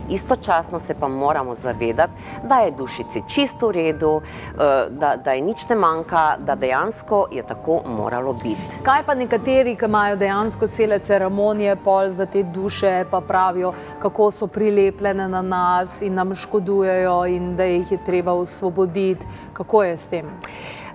Istočasno 0.09 0.79
se 0.79 0.93
pa 0.99 1.07
moramo 1.07 1.55
zavedati, 1.55 2.13
da 2.43 2.59
je 2.59 2.71
dušici 2.71 3.21
čisto 3.27 3.67
v 3.67 3.71
redu, 3.71 4.21
eh, 4.21 4.87
da, 4.89 5.15
da 5.15 5.31
je 5.31 5.41
nič 5.41 5.69
ne 5.69 5.75
manjka, 5.75 6.35
da 6.39 6.55
dejansko 6.55 7.27
je 7.31 7.43
tako 7.47 7.81
moralo 7.85 8.33
biti. 8.33 8.61
Kaj 8.83 9.03
pa 9.05 9.15
nekateri, 9.15 9.75
ki 9.75 9.85
imajo 9.85 10.15
dejansko 10.15 10.67
cele 10.67 10.99
ceremonije 10.99 11.75
pol 11.75 12.09
za 12.09 12.25
te 12.25 12.43
duše, 12.43 13.05
pa 13.11 13.21
pravijo, 13.21 13.73
kako 13.99 14.31
so 14.31 14.47
prilepljene 14.47 15.27
na 15.27 15.41
nas 15.41 16.01
in 16.01 16.13
nam 16.13 16.35
škodujejo 16.35 17.25
in 17.25 17.55
da 17.55 17.63
jih 17.63 17.91
je 17.91 18.03
treba 18.05 18.33
osvoboditi. 18.33 19.25
Kako 19.53 19.83
je 19.83 19.97
s 19.97 20.09
tem? 20.09 20.25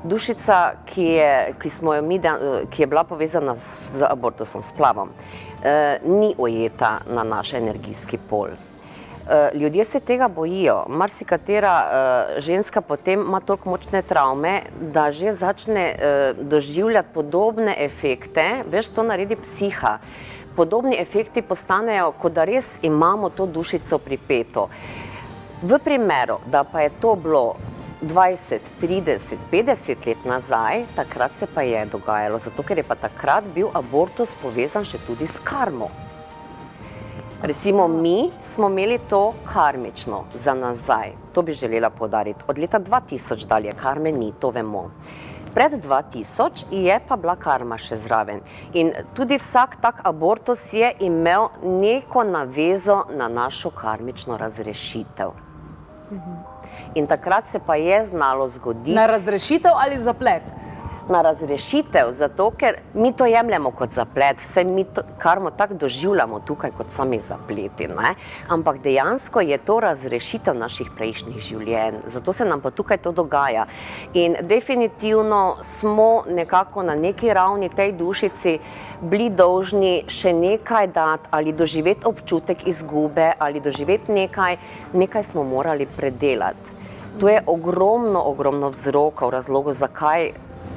Dušica, 0.04 0.72
ki 0.86 1.02
je, 1.02 1.54
ki 1.62 1.70
mi, 2.02 2.20
ki 2.70 2.82
je 2.82 2.86
bila 2.86 3.04
povezana 3.04 3.56
z, 3.56 3.98
z 3.98 4.06
abortusom, 4.10 4.62
s 4.62 4.72
plavom, 4.72 5.10
eh, 5.62 5.98
ni 6.04 6.34
ojeta 6.38 7.00
na 7.10 7.24
naš 7.24 7.54
energijski 7.54 8.18
pol. 8.30 8.48
Eh, 9.30 9.50
ljudje 9.54 9.84
se 9.84 10.00
tega 10.00 10.28
bojijo. 10.28 10.84
Marsikatera 10.88 11.82
eh, 11.82 12.40
ženska 12.40 12.80
potem 12.80 13.20
ima 13.20 13.40
toliko 13.40 13.70
močne 13.70 14.02
travme, 14.02 14.62
da 14.80 15.10
že 15.12 15.32
začne 15.32 15.84
eh, 15.98 16.34
doživljati 16.40 17.08
podobne 17.14 17.74
efekte, 17.78 18.62
veš, 18.66 18.86
to 18.86 19.02
naredi 19.02 19.36
psiha. 19.36 19.98
Podobni 20.56 20.96
efekti 21.00 21.42
postanejo, 21.42 22.12
kot 22.12 22.32
da 22.32 22.44
res 22.44 22.78
imamo 22.82 23.28
to 23.28 23.46
dušico 23.46 23.98
pripeto. 23.98 24.68
V 25.62 25.78
primeru, 25.84 26.38
da 26.46 26.64
pa 26.64 26.80
je 26.80 26.90
to 27.00 27.14
bilo 27.14 27.56
20, 28.02 28.60
30, 28.80 29.36
50 29.50 30.06
let 30.06 30.24
nazaj, 30.24 30.84
takrat 30.96 31.30
se 31.38 31.46
pa 31.54 31.62
je 31.62 31.86
dogajalo, 31.86 32.38
zato 32.38 32.62
ker 32.62 32.78
je 32.78 32.84
pa 32.86 32.94
takrat 32.94 33.44
bil 33.54 33.72
abortus 33.74 34.34
povezan 34.42 34.84
še 34.86 35.00
tudi 35.06 35.26
s 35.26 35.40
karmo. 35.44 35.90
Recimo, 37.42 37.88
mi 37.88 38.30
smo 38.42 38.68
imeli 38.68 38.98
to 39.10 39.34
karmično 39.52 40.24
za 40.44 40.54
nazaj, 40.54 41.12
to 41.32 41.42
bi 41.42 41.52
želela 41.52 41.90
podariti. 41.90 42.44
Od 42.46 42.58
leta 42.58 42.80
2000 42.80 43.46
dalje 43.46 43.72
karme 43.72 44.12
ni, 44.12 44.32
to 44.40 44.50
vemo. 44.50 44.90
Pred 45.54 45.72
2000 45.84 46.64
je 46.70 47.00
pa 47.08 47.16
bila 47.16 47.36
karma 47.36 47.78
še 47.78 47.96
zraven. 47.96 48.42
In 48.74 48.92
tudi 49.14 49.38
vsak 49.38 49.80
tak 49.82 50.02
abortus 50.04 50.72
je 50.72 50.92
imel 51.00 51.48
neko 51.62 52.24
navezo 52.24 53.04
na 53.10 53.28
našo 53.28 53.70
karmično 53.70 54.36
razrešitev. 54.36 55.34
Mhm. 56.12 56.57
In 56.94 57.06
takrat 57.06 57.46
se 57.46 57.58
pa 57.58 57.76
je 57.76 58.06
znalo 58.06 58.48
zgoditi. 58.48 58.94
Na 58.94 59.06
razrešitev 59.06 59.72
ali 59.74 59.98
zaplet? 59.98 60.42
na 61.08 61.22
razrešitev, 61.22 62.12
zato 62.18 62.50
ker 62.50 62.76
mi 62.94 63.12
to 63.12 63.26
jemljemo 63.26 63.70
kot 63.70 63.90
zaplet, 63.94 64.40
vse 64.40 64.64
mi 64.64 64.84
to, 64.84 65.02
karmo 65.18 65.50
tako 65.50 65.74
doživljamo 65.74 66.40
tukaj 66.40 66.70
kot 66.76 66.86
sami 66.96 67.20
zapleti. 67.28 67.88
Ne? 67.88 68.14
Ampak 68.48 68.78
dejansko 68.82 69.40
je 69.40 69.58
to 69.58 69.80
razrešitev 69.80 70.54
naših 70.54 70.90
prejšnjih 70.96 71.40
življenj, 71.42 72.00
zato 72.12 72.32
se 72.32 72.44
nam 72.44 72.60
pa 72.60 72.70
tukaj 72.70 72.98
to 72.98 73.12
dogaja. 73.12 73.66
In 74.14 74.36
definitivno 74.40 75.56
smo 75.62 76.24
nekako 76.28 76.82
na 76.82 76.94
neki 76.94 77.32
ravni 77.34 77.68
tej 77.68 77.92
dušici 77.92 78.58
bili 79.00 79.30
dolžni 79.30 80.04
še 80.08 80.32
nekaj 80.32 80.86
dati 80.92 81.28
ali 81.30 81.52
doživeti 81.52 82.06
občutek 82.06 82.66
izgube 82.66 83.32
ali 83.38 83.60
doživeti 83.60 84.12
nekaj, 84.12 84.56
nekaj 84.92 85.24
smo 85.24 85.44
morali 85.44 85.86
predelati. 85.96 86.77
To 87.18 87.28
je 87.28 87.42
ogromno, 87.46 88.22
ogromno 88.30 88.68
vzrokov, 88.70 89.30
razlogov, 89.30 89.74
zakaj 89.74 90.32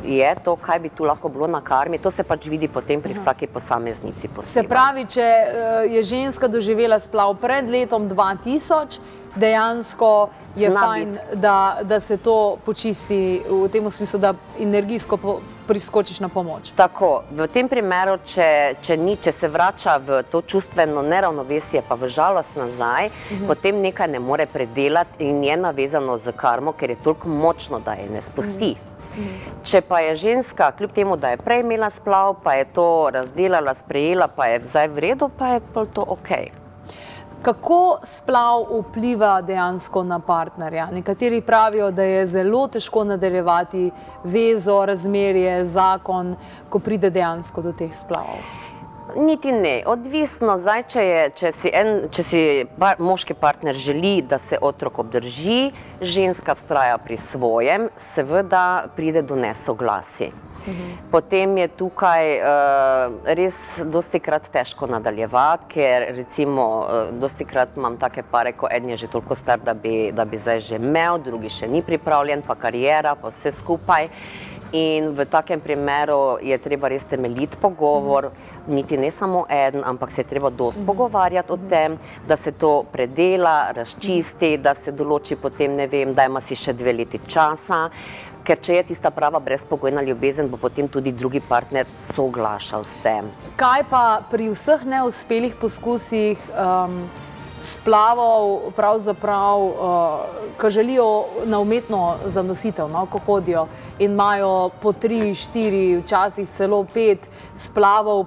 je 0.05 0.35
to, 0.43 0.55
kaj 0.55 0.79
bi 0.79 0.89
tu 0.89 1.05
lahko 1.05 1.29
bilo 1.29 1.47
na 1.47 1.61
karmi. 1.61 1.97
To 2.01 2.11
se 2.11 2.23
pač 2.23 2.47
vidi 2.49 2.67
potem 2.67 3.01
pri 3.01 3.13
vsaki 3.13 3.47
posameznici. 3.47 4.27
Posebej. 4.27 4.49
Se 4.49 4.63
pravi, 4.67 5.05
če 5.05 5.21
eh, 5.21 5.85
je 5.97 6.03
ženska 6.03 6.47
doživela 6.47 6.99
splav 6.99 7.35
pred 7.41 7.69
letom 7.69 8.09
2000, 8.09 8.97
dejansko 9.35 10.29
je 10.55 10.69
Zna 10.69 10.81
fajn, 10.81 11.17
da, 11.33 11.77
da 11.83 11.99
se 11.99 12.17
to 12.17 12.57
počisti 12.65 13.41
v 13.49 13.69
tem 13.71 13.91
smislu, 13.91 14.19
da 14.19 14.33
energijsko 14.59 15.17
po, 15.17 15.39
priskočiš 15.67 16.19
na 16.19 16.29
pomoč. 16.29 16.71
Tako, 16.75 17.23
v 17.31 17.47
tem 17.47 17.69
primeru, 17.69 18.17
če, 18.25 18.75
če, 18.81 18.97
ni, 18.97 19.15
če 19.15 19.31
se 19.31 19.47
vrača 19.47 19.97
v 19.97 20.21
to 20.31 20.41
čustveno 20.41 21.01
neravnovesje, 21.01 21.83
pa 21.87 21.95
v 21.95 22.11
žalost 22.11 22.55
nazaj, 22.59 23.09
mhm. 23.31 23.47
potem 23.47 23.81
nekaj 23.81 24.11
ne 24.11 24.19
more 24.19 24.45
predelati 24.45 25.25
in 25.25 25.43
je 25.43 25.57
navezano 25.57 26.17
z 26.17 26.35
karmo, 26.35 26.73
ker 26.73 26.89
je 26.89 27.01
toliko 27.03 27.29
močno, 27.29 27.79
da 27.79 27.95
je 27.99 28.09
ne 28.09 28.21
spusti. 28.21 28.75
Mhm. 28.75 28.89
Če 29.67 29.81
pa 29.83 29.99
je 29.99 30.15
ženska, 30.15 30.71
kljub 30.77 30.91
temu, 30.95 31.17
da 31.19 31.33
je 31.33 31.41
prej 31.41 31.65
imela 31.65 31.89
splav, 31.91 32.37
pa 32.43 32.55
je 32.59 32.65
to 32.75 33.09
razdelala, 33.13 33.75
sprejela, 33.75 34.27
pa 34.27 34.47
je 34.47 34.63
zdaj 34.63 34.87
v 34.87 35.05
redu, 35.09 35.29
pa 35.37 35.55
je 35.55 35.61
to 35.93 36.05
ok. 36.07 36.60
Kako 37.41 37.99
splav 38.03 38.63
vpliva 38.79 39.41
dejansko 39.41 40.03
na 40.03 40.19
partnerja? 40.19 40.91
Nekateri 40.91 41.41
pravijo, 41.41 41.91
da 41.91 42.03
je 42.03 42.25
zelo 42.25 42.67
težko 42.67 43.03
nadaljevati 43.03 43.91
vezo, 44.23 44.85
razmerje, 44.85 45.63
zakon, 45.65 46.35
ko 46.69 46.79
pride 46.79 47.09
dejansko 47.09 47.61
do 47.61 47.73
teh 47.73 47.95
splavov. 47.97 48.60
Niti 49.15 49.51
ne. 49.51 49.83
Odvisno, 49.85 50.57
zdaj, 50.61 50.83
če, 50.91 51.01
je, 51.03 51.23
če 51.35 51.51
si, 51.55 51.71
en, 51.73 51.89
če 52.13 52.23
si 52.23 52.43
par, 52.79 53.01
moški 53.01 53.35
partner 53.37 53.75
želi, 53.75 54.21
da 54.21 54.39
se 54.39 54.59
otrok 54.61 55.01
obdrži, 55.03 55.71
ženska 56.01 56.55
vztraja 56.59 56.97
pri 57.01 57.17
svojem, 57.17 57.89
seveda 58.13 58.91
pride 58.95 59.25
do 59.25 59.35
nesoglasja. 59.35 60.31
Potem 61.11 61.55
je 61.57 61.67
tukaj 61.73 62.27
uh, 62.37 63.15
res 63.25 63.57
dosti 63.89 64.19
krat 64.21 64.45
težko 64.53 64.85
nadaljevati, 64.87 65.65
ker 65.73 66.05
recimo 66.15 66.65
uh, 66.83 67.09
dosti 67.17 67.47
krat 67.49 67.73
imam 67.77 67.97
take 67.97 68.21
pare, 68.29 68.53
ko 68.53 68.69
en 68.69 68.93
je 68.93 69.01
že 69.03 69.09
toliko 69.09 69.35
star, 69.35 69.59
da 69.65 69.73
bi, 69.73 70.11
da 70.13 70.25
bi 70.25 70.37
zdaj 70.37 70.59
že 70.59 70.77
imel, 70.77 71.17
drugi 71.25 71.49
še 71.49 71.67
ni 71.67 71.81
pripravljen, 71.81 72.45
pa 72.45 72.55
karijera, 72.55 73.15
pa 73.17 73.33
vse 73.33 73.55
skupaj. 73.57 74.09
In 74.71 75.11
v 75.11 75.25
takem 75.27 75.59
primeru 75.59 76.39
je 76.39 76.55
treba 76.57 76.87
res 76.87 77.03
temeljiti 77.03 77.57
pogovor, 77.59 78.29
niti 78.71 78.97
ne 78.97 79.09
samo 79.11 79.43
en, 79.49 79.83
ampak 79.83 80.11
se 80.11 80.21
je 80.21 80.29
treba 80.29 80.49
dosti 80.49 80.85
pogovarjati 80.85 81.51
o 81.51 81.57
tem, 81.69 81.97
da 82.27 82.35
se 82.35 82.51
to 82.51 82.85
predela, 82.91 83.71
razčisti, 83.75 84.55
da 84.57 84.73
se 84.73 84.93
določi 84.95 85.35
potem, 85.35 85.75
ne 85.75 85.87
vem, 85.91 86.13
da 86.15 86.23
ima 86.29 86.39
si 86.39 86.55
še 86.55 86.71
dve 86.73 86.93
leti 86.93 87.19
časa. 87.27 87.89
Ker 88.47 88.57
če 88.57 88.77
je 88.79 88.85
tista 88.93 89.11
prava 89.11 89.41
brezpogojna 89.43 90.01
ljubezen, 90.07 90.47
bo 90.49 90.57
potem 90.57 90.87
tudi 90.89 91.11
drugi 91.11 91.43
partner 91.45 91.85
soglašal 92.15 92.87
s 92.87 93.03
tem. 93.03 93.27
Kaj 93.59 93.83
pa 93.91 94.05
pri 94.31 94.47
vseh 94.55 94.87
neuspelih 94.87 95.59
poskusih 95.61 96.47
um, 96.55 97.03
splavov, 97.61 98.71
pravzaprav, 98.75 99.61
uh, 99.61 99.73
ko 100.57 100.69
želijo 100.69 101.25
na 101.45 101.59
umetno 101.59 102.15
zanositev, 102.25 102.89
no, 102.89 103.05
ko 103.05 103.19
hodijo 103.25 103.67
in 103.99 104.11
imajo 104.11 104.69
po 104.81 104.93
tri, 104.93 105.35
štiri, 105.35 106.01
včasih 106.01 106.49
celo 106.49 106.83
pet 106.93 107.29
splavov, 107.55 108.25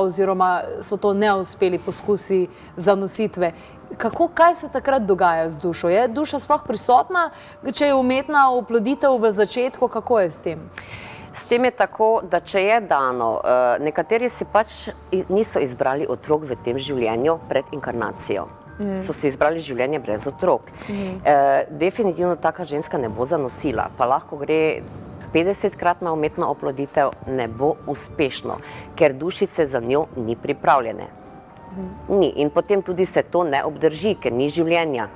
oziroma 0.00 0.62
so 0.82 0.96
to 0.96 1.14
neuspeli 1.14 1.78
poskusi 1.78 2.46
zanositve 2.76 3.52
kako, 3.96 4.28
kaj 4.28 4.54
se 4.54 4.68
takrat 4.68 5.02
dogaja 5.02 5.50
z 5.50 5.56
dušo? 5.56 5.88
Je 5.88 6.08
duša 6.08 6.38
sploh 6.38 6.62
prisotna, 6.66 7.30
če 7.74 7.86
je 7.86 7.94
umetna 7.94 8.50
oploditev 8.54 9.16
v 9.18 9.32
začetku, 9.32 9.88
kako 9.88 10.20
je 10.20 10.30
s 10.30 10.40
tem? 10.40 10.70
S 11.34 11.46
tem 11.48 11.64
je 11.64 11.70
tako, 11.70 12.20
da 12.22 12.40
če 12.40 12.62
je 12.62 12.80
dano, 12.80 13.40
eh, 13.44 13.78
nekateri 13.80 14.28
si 14.28 14.44
pač 14.44 14.88
niso 15.28 15.60
izbrali 15.60 16.06
otrok 16.08 16.42
v 16.42 16.56
tem 16.64 16.78
življenju 16.78 17.38
pred 17.48 17.64
inkarnacijo. 17.72 18.48
Mm. 18.80 19.02
So 19.04 19.12
si 19.12 19.28
izbrali 19.28 19.60
življenje 19.60 20.00
brez 20.00 20.26
otrok. 20.26 20.70
Mm. 20.88 21.20
E, 21.20 21.34
definitivno 21.82 22.36
taka 22.40 22.64
ženska 22.64 22.98
ne 22.98 23.10
bo 23.12 23.26
zanosila, 23.28 23.90
pa 23.98 24.08
lahko 24.08 24.40
gre 24.40 24.80
50krat 25.34 26.00
na 26.02 26.14
umetno 26.16 26.48
oploditev, 26.50 27.12
ne 27.28 27.46
bo 27.48 27.74
uspešno, 27.86 28.56
ker 28.96 29.14
dušice 29.14 29.66
za 29.68 29.80
njo 29.84 30.06
ni 30.16 30.36
pripravljene. 30.36 31.10
Ni. 32.08 32.32
In 32.42 32.50
potem 32.50 32.82
tudi 32.82 33.06
se 33.06 33.22
to 33.22 33.44
ne 33.44 33.60
obdrži, 33.64 34.16
ker 34.18 34.32
ni 34.34 34.48
življenja. 34.50 35.06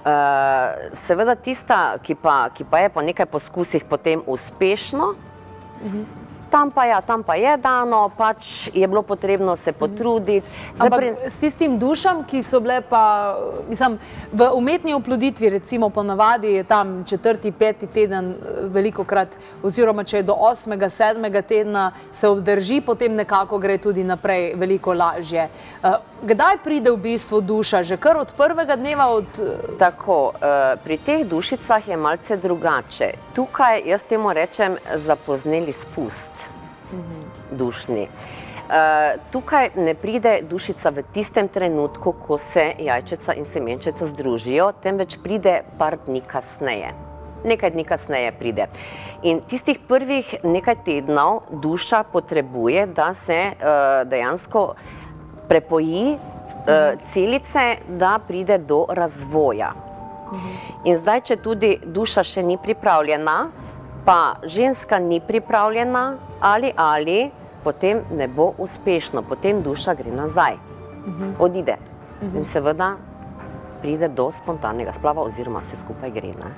Uh, 0.00 0.94
seveda, 0.96 1.34
tista, 1.36 1.98
ki 2.00 2.14
pa, 2.16 2.46
ki 2.56 2.64
pa 2.64 2.86
je 2.86 2.92
po 2.94 3.02
nekaj 3.04 3.26
poskusih 3.28 3.84
potem 3.84 4.22
uspešno, 4.26 5.12
uh 5.12 5.92
-huh 5.92 6.29
tam 6.50 6.70
pa, 6.70 6.84
ja, 6.84 7.00
tam 7.00 7.22
pa 7.22 7.34
je 7.34 7.56
dano, 7.56 8.10
pač 8.16 8.68
je 8.74 8.88
bilo 8.88 9.02
potrebno 9.02 9.56
se 9.56 9.72
potruditi. 9.72 10.46
Ampak 10.78 10.98
pri... 10.98 11.30
s 11.30 11.40
tistim 11.40 11.78
dušam, 11.78 12.24
ki 12.24 12.42
so 12.42 12.60
bile 12.60 12.80
pa, 12.82 13.36
mislim, 13.68 13.98
v 14.32 14.50
umetni 14.54 14.94
oploditvi, 14.94 15.50
recimo 15.50 15.90
ponavadi 15.90 16.52
je 16.58 16.64
tam 16.64 17.04
četrti, 17.04 17.52
peti 17.52 17.86
teden 17.86 18.34
veliko 18.74 19.04
krat, 19.04 19.38
oziroma 19.62 20.04
če 20.04 20.20
je 20.20 20.28
do 20.28 20.34
osmega, 20.34 20.90
sedmega 20.90 21.42
tedna 21.42 21.90
se 22.12 22.28
obdrži, 22.28 22.80
potem 22.80 23.14
nekako 23.14 23.58
gre 23.58 23.78
tudi 23.78 24.04
naprej 24.04 24.54
veliko 24.56 24.94
lažje. 24.94 25.48
Eh, 26.20 26.26
kdaj 26.26 26.58
pride 26.64 26.90
v 26.90 26.96
bistvu 26.96 27.40
duša? 27.40 27.82
Že 27.82 27.96
kar 27.96 28.16
od 28.16 28.32
prvega 28.36 28.76
dneva? 28.76 29.08
Od... 29.08 29.26
Tako, 29.78 30.32
eh, 30.34 30.76
pri 30.84 30.98
teh 30.98 31.26
dušicah 31.26 31.88
je 31.88 31.96
malce 31.96 32.36
drugače. 32.36 33.12
Tukaj 33.34 33.82
jaz 33.86 34.00
temu 34.08 34.32
rečem 34.32 34.76
zapozneli 34.96 35.72
spust 35.72 36.30
dušni. 37.50 38.08
Uh, 38.70 39.18
tukaj 39.32 39.70
ne 39.76 39.94
pride 39.94 40.42
dušica 40.46 40.90
v 40.90 41.02
tistem 41.14 41.48
trenutku, 41.48 42.12
ko 42.12 42.38
se 42.38 42.74
jajčica 42.78 43.34
in 43.34 43.44
semenčica 43.44 44.06
združijo, 44.06 44.72
temveč 44.82 45.16
pride 45.22 45.62
par 45.78 45.98
dni 46.06 46.20
kasneje. 46.22 46.92
Nekaj 47.44 47.70
dni 47.74 47.84
kasneje 47.84 48.32
pride. 48.38 48.68
In 49.22 49.40
tistih 49.42 49.78
prvih 49.88 50.34
nekaj 50.44 50.84
tednov 50.86 51.50
duša 51.50 52.04
potrebuje, 52.12 52.86
da 52.86 53.10
se 53.14 53.40
uh, 53.58 54.06
dejansko 54.06 54.74
prepoji 55.50 56.14
uh, 56.14 56.98
celice, 57.12 57.76
da 57.98 58.18
pride 58.26 58.58
do 58.58 58.84
razvoja. 58.88 59.72
In 60.84 60.94
zdaj, 60.96 61.24
če 61.26 61.36
tudi 61.42 61.72
duša 61.82 62.22
še 62.22 62.42
ni 62.46 62.54
pripravljena, 62.62 63.36
pa 64.06 64.38
ženska 64.46 65.00
ni 65.02 65.18
pripravljena 65.20 66.04
ali 66.40 66.70
ali, 66.76 67.30
potem 67.64 68.04
ne 68.16 68.28
bo 68.28 68.52
uspešno, 68.58 69.22
potem 69.26 69.62
duša 69.62 69.94
gre 69.98 70.14
nazaj, 70.14 70.56
mhm. 71.06 71.32
odide 71.38 71.76
in 72.22 72.28
mhm. 72.28 72.44
seveda 72.52 72.94
pride 73.80 74.08
do 74.08 74.30
spontanega 74.32 74.92
splava 74.92 75.24
oziroma 75.24 75.64
vse 75.64 75.80
skupaj 75.80 76.12
gre. 76.14 76.34
Ne? 76.36 76.52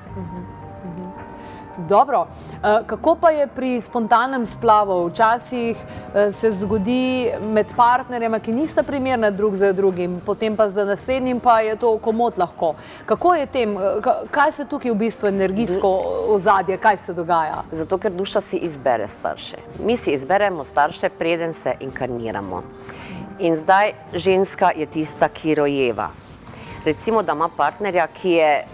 Dobro, 1.78 2.26
eh, 2.52 2.82
kako 2.86 3.14
pa 3.14 3.30
je 3.30 3.46
pri 3.46 3.80
spontanem 3.80 4.44
splavu? 4.46 5.06
Včasih 5.06 5.76
eh, 5.76 6.30
se 6.30 6.50
zgodi 6.50 7.32
med 7.40 7.72
partnerjema, 7.76 8.38
ki 8.38 8.52
nista 8.52 8.82
primerna 8.82 9.30
drug 9.30 9.54
za 9.54 9.72
drugim, 9.72 10.20
potem 10.26 10.56
pa 10.56 10.70
za 10.70 10.84
naslednjim 10.84 11.40
pa 11.40 11.60
je 11.60 11.76
to 11.76 11.98
komot 11.98 12.36
lahko. 12.38 12.74
Kako 13.06 13.34
je 13.34 13.46
tem, 13.46 13.76
eh, 13.76 13.80
kaj 14.30 14.52
se 14.52 14.64
tukaj 14.64 14.90
v 14.90 14.94
bistvu 14.94 15.28
energijsko 15.28 15.88
ozadje, 16.28 16.76
kaj 16.76 16.96
se 16.96 17.14
dogaja? 17.14 17.62
Zato, 17.72 17.98
ker 17.98 18.12
duša 18.12 18.40
si 18.40 18.56
izbere 18.56 19.08
starše. 19.08 19.56
Mi 19.84 19.96
si 19.96 20.10
izberemo 20.10 20.64
starše, 20.64 21.08
preden 21.08 21.54
se 21.54 21.74
inkarniramo. 21.80 22.62
In 23.38 23.56
zdaj 23.56 23.92
ženska 24.14 24.70
je 24.76 24.86
tista, 24.86 25.28
ki 25.28 25.54
rojeva. 25.54 26.10
Recimo, 26.84 27.22
da 27.22 27.32
ima 27.32 27.48
partnerja, 27.48 28.06
ki 28.06 28.30
je 28.30 28.66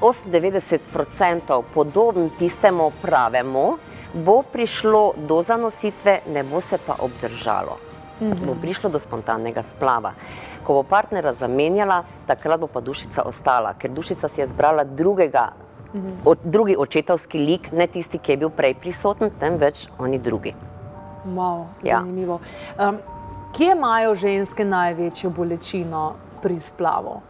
98% 0.00 1.62
podoben 1.74 2.30
tistemu 2.38 2.92
pravemu, 3.02 3.78
bo 4.14 4.42
prišlo 4.42 5.14
do 5.16 5.42
zanositve, 5.42 6.20
ne 6.26 6.42
bo 6.42 6.60
se 6.60 6.78
pa 6.78 6.96
obdržalo. 6.98 7.78
Mm 8.20 8.30
-hmm. 8.30 8.46
Bo 8.46 8.54
prišlo 8.60 8.90
do 8.90 8.98
spontanega 9.00 9.62
splava. 9.62 10.12
Ko 10.62 10.72
bo 10.72 10.82
partnera 10.82 11.32
zamenjala, 11.34 12.04
takrat 12.26 12.60
bo 12.60 12.66
pa 12.66 12.80
dušica 12.80 13.22
ostala, 13.22 13.74
ker 13.74 13.90
dušica 13.90 14.28
si 14.28 14.40
je 14.40 14.46
zbrala 14.46 14.84
drugega 14.84 15.52
od, 16.24 16.38
drugi 16.44 16.76
očetovski 16.78 17.38
lik, 17.38 17.72
ne 17.72 17.86
tisti, 17.86 18.18
ki 18.18 18.32
je 18.32 18.36
bil 18.36 18.50
prej 18.50 18.74
prisoten, 18.74 19.30
temveč 19.40 19.86
oni 19.98 20.18
drugi. 20.18 20.54
Wow, 21.26 21.64
ja. 21.82 22.00
zanimivo. 22.00 22.40
Um, 22.78 22.98
kje 23.56 23.72
imajo 23.72 24.14
ženske 24.14 24.64
največjo 24.64 25.30
bolečino 25.30 26.14
pri 26.42 26.58
splavu? 26.58 27.20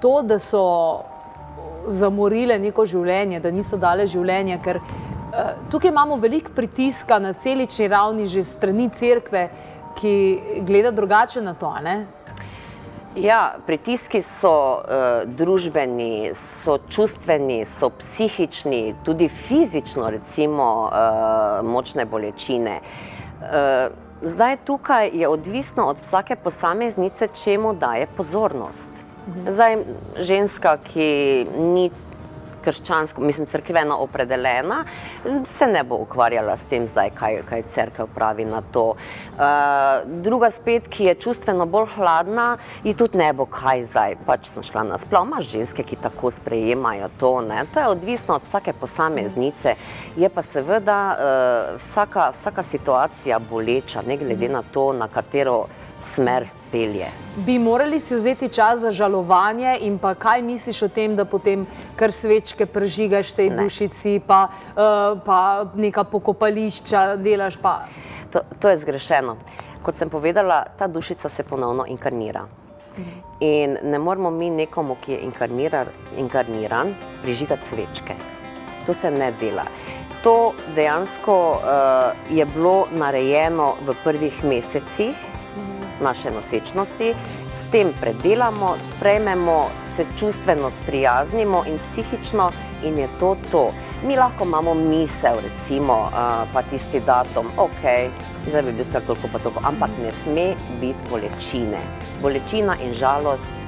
To, 0.00 0.22
da 0.22 0.38
so 0.38 0.62
zamorile 1.88 2.58
neko 2.58 2.86
življenje, 2.86 3.40
da 3.40 3.50
niso 3.50 3.76
dale 3.80 4.06
življenje, 4.06 4.58
ker 4.64 4.80
uh, 4.80 5.52
tukaj 5.70 5.90
imamo 5.90 6.16
veliko 6.20 6.52
pritiska 6.56 7.18
na 7.18 7.32
celični 7.32 7.88
ravni, 7.88 8.26
že 8.26 8.44
strani 8.44 8.90
crkve, 8.90 9.48
ki 10.00 10.14
gleda 10.66 10.90
drugače 10.90 11.42
na 11.44 11.54
to. 11.54 11.72
Ne? 11.84 12.06
Ja, 13.18 13.56
pritiski 13.66 14.22
so 14.22 14.52
uh, 14.78 15.24
družbeni, 15.26 16.30
so 16.62 16.78
čustveni, 16.88 17.64
so 17.66 17.90
psihični, 17.90 18.94
tudi 19.04 19.26
fizično, 19.28 20.12
recimo, 20.14 20.68
uh, 20.86 21.58
močne 21.66 22.06
bolečine. 22.06 22.78
Uh, 23.40 23.90
zdaj, 24.22 24.60
tukaj 24.64 25.10
je 25.12 25.28
odvisno 25.28 25.88
od 25.90 25.98
vsake 26.06 26.36
posameznice, 26.36 27.28
čemu 27.34 27.74
daje 27.74 28.06
pozornost. 28.16 28.99
Mhm. 29.30 29.52
Zdaj, 29.52 29.76
ženska, 30.18 30.76
ki 30.92 31.46
ni 31.56 31.90
krščansko, 32.64 33.22
mislim, 33.24 33.46
crkveno 33.46 33.96
opredeljena, 34.04 34.84
se 35.48 35.66
ne 35.66 35.82
bo 35.84 35.96
ukvarjala 36.04 36.56
s 36.56 36.66
tem, 36.70 36.86
zdaj, 36.88 37.10
kaj, 37.16 37.38
kaj 37.48 37.62
crkva 37.74 38.06
pravi 38.14 38.44
na 38.44 38.62
to. 38.72 38.84
Uh, 38.90 40.10
druga 40.24 40.50
spet, 40.50 40.88
ki 40.92 41.04
je 41.04 41.14
čustveno 41.24 41.66
bolj 41.66 41.88
hladna, 41.94 42.48
ji 42.84 42.94
tudi 42.94 43.18
ne 43.18 43.30
bo 43.32 43.46
kaj 43.46 43.84
zdaj. 43.92 44.18
Pač 44.26 44.50
sem 44.52 44.66
šla 44.66 44.84
na 44.90 45.00
splav, 45.00 45.24
imaš 45.28 45.48
ženske, 45.54 45.86
ki 45.86 46.00
tako 46.04 46.30
sprejemajo 46.34 47.08
to. 47.20 47.32
Ne? 47.48 47.64
To 47.74 47.80
je 47.80 47.92
odvisno 47.96 48.36
od 48.36 48.48
vsake 48.48 48.76
posameznice. 48.80 49.76
Je 50.20 50.28
pa 50.28 50.42
seveda 50.42 51.00
uh, 51.10 51.74
vsaka, 51.80 52.30
vsaka 52.36 52.62
situacija 52.62 53.40
boleča, 53.50 54.04
ne 54.06 54.20
glede 54.20 54.48
na 54.52 54.62
to, 54.72 54.90
na 54.92 55.08
katero 55.08 55.62
smer 56.00 56.48
pelje. 56.72 57.08
Bi 57.36 57.58
morali 57.58 58.00
si 58.00 58.14
vzeti 58.14 58.48
čas 58.48 58.80
za 58.80 58.90
žalovanje 58.90 59.76
in 59.80 59.98
pa 59.98 60.14
kaj 60.14 60.42
misliš 60.42 60.82
o 60.82 60.88
tem, 60.88 61.16
da 61.16 61.24
potem 61.24 61.66
kar 61.96 62.12
svečke 62.12 62.66
prežigaš 62.66 63.32
tej 63.32 63.50
ne. 63.50 63.62
dušici, 63.62 64.20
pa, 64.26 64.48
uh, 64.50 65.18
pa 65.24 65.66
neka 65.74 66.04
pokopališča 66.04 67.16
delaš 67.16 67.56
pa? 67.62 67.86
To, 68.32 68.42
to 68.60 68.68
je 68.68 68.78
zgrešeno. 68.84 69.36
Kot 69.82 69.98
sem 69.98 70.10
povedala, 70.10 70.64
ta 70.78 70.86
dušica 70.86 71.28
se 71.28 71.42
ponovno 71.42 71.84
inkarnira. 71.88 72.46
In 73.40 73.78
ne 73.82 73.98
moramo 73.98 74.30
mi 74.30 74.50
nekomu, 74.50 74.96
ki 75.00 75.12
je 75.12 75.18
inkarniran, 75.24 75.86
inkarniran 76.18 76.94
prižigati 77.22 77.66
svečke. 77.68 78.14
To 78.86 78.94
se 78.94 79.10
ne 79.10 79.32
dela. 79.40 79.64
To 80.22 80.52
dejansko 80.76 81.36
uh, 81.50 82.36
je 82.36 82.44
bilo 82.44 82.86
narejeno 82.92 83.74
v 83.86 83.94
prvih 84.04 84.44
mesecih, 84.44 85.29
naše 86.00 86.30
nosečnosti, 86.30 87.14
s 87.60 87.70
tem 87.70 87.92
predelamo, 88.00 88.74
sprejmemo, 88.90 89.66
se 89.96 90.04
čustveno 90.18 90.70
sprijaznimo 90.82 91.64
in 91.66 91.78
psihično, 91.78 92.50
in 92.84 92.98
je 92.98 93.08
to 93.20 93.36
to. 93.50 93.72
Mi 94.06 94.16
lahko 94.16 94.44
imamo 94.44 94.74
misel, 94.74 95.36
recimo, 95.42 95.92
uh, 95.92 96.48
pa 96.52 96.62
tisti 96.62 97.00
datum, 97.00 97.46
ok, 97.56 97.82
zdaj 98.48 98.62
bi 98.62 98.72
bil 98.72 98.84
vse 98.84 99.00
toliko 99.06 99.28
pa 99.32 99.38
toliko, 99.38 99.60
ampak 99.64 99.90
ne 100.02 100.10
sme 100.22 100.54
biti 100.80 101.10
bolečine. 101.10 101.80
Bolečina 102.22 102.76
in 102.80 102.94
žalost 102.94 103.60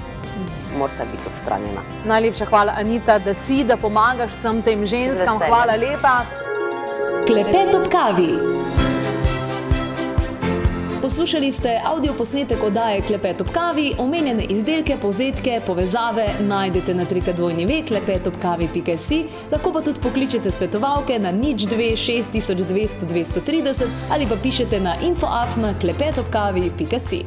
morata 0.79 1.05
biti 1.12 1.23
odstranjena. 1.27 1.81
Najlepša 2.05 2.45
hvala, 2.45 2.73
Anita, 2.77 3.18
da 3.18 3.35
si, 3.35 3.64
da 3.64 3.77
pomagaš 3.77 4.31
vsem 4.31 4.62
tem 4.62 4.87
ženskam. 4.87 5.38
Hvala 5.49 5.77
lepa. 5.77 6.25
Klepet 7.27 7.75
ob 7.75 7.88
kavi. 7.92 8.33
Poslušali 11.03 11.53
ste 11.53 11.81
avdio 11.85 12.12
posnetek 12.15 12.62
oddaje 12.62 13.01
Klepet 13.03 13.41
ob 13.41 13.49
kavi, 13.53 13.95
omenjene 13.99 14.45
izdelke, 14.45 14.97
povzetke, 15.03 15.61
povezave 15.67 16.29
najdete 16.41 16.95
na 16.95 17.05
trikadvojni 17.05 17.67
vek, 17.67 17.88
klepetobkavi.si, 17.88 19.19
lahko 19.51 19.73
pa 19.73 19.83
tudi 19.83 20.01
pokličete 20.01 20.51
svetovalke 20.51 21.19
na 21.19 21.33
nič 21.33 21.67
26200 21.67 23.09
230 23.11 23.83
ali 24.11 24.27
pa 24.31 24.37
pišete 24.43 24.81
na 24.81 24.95
infoafna 25.03 25.75
klepetobkavi.si. 25.81 27.25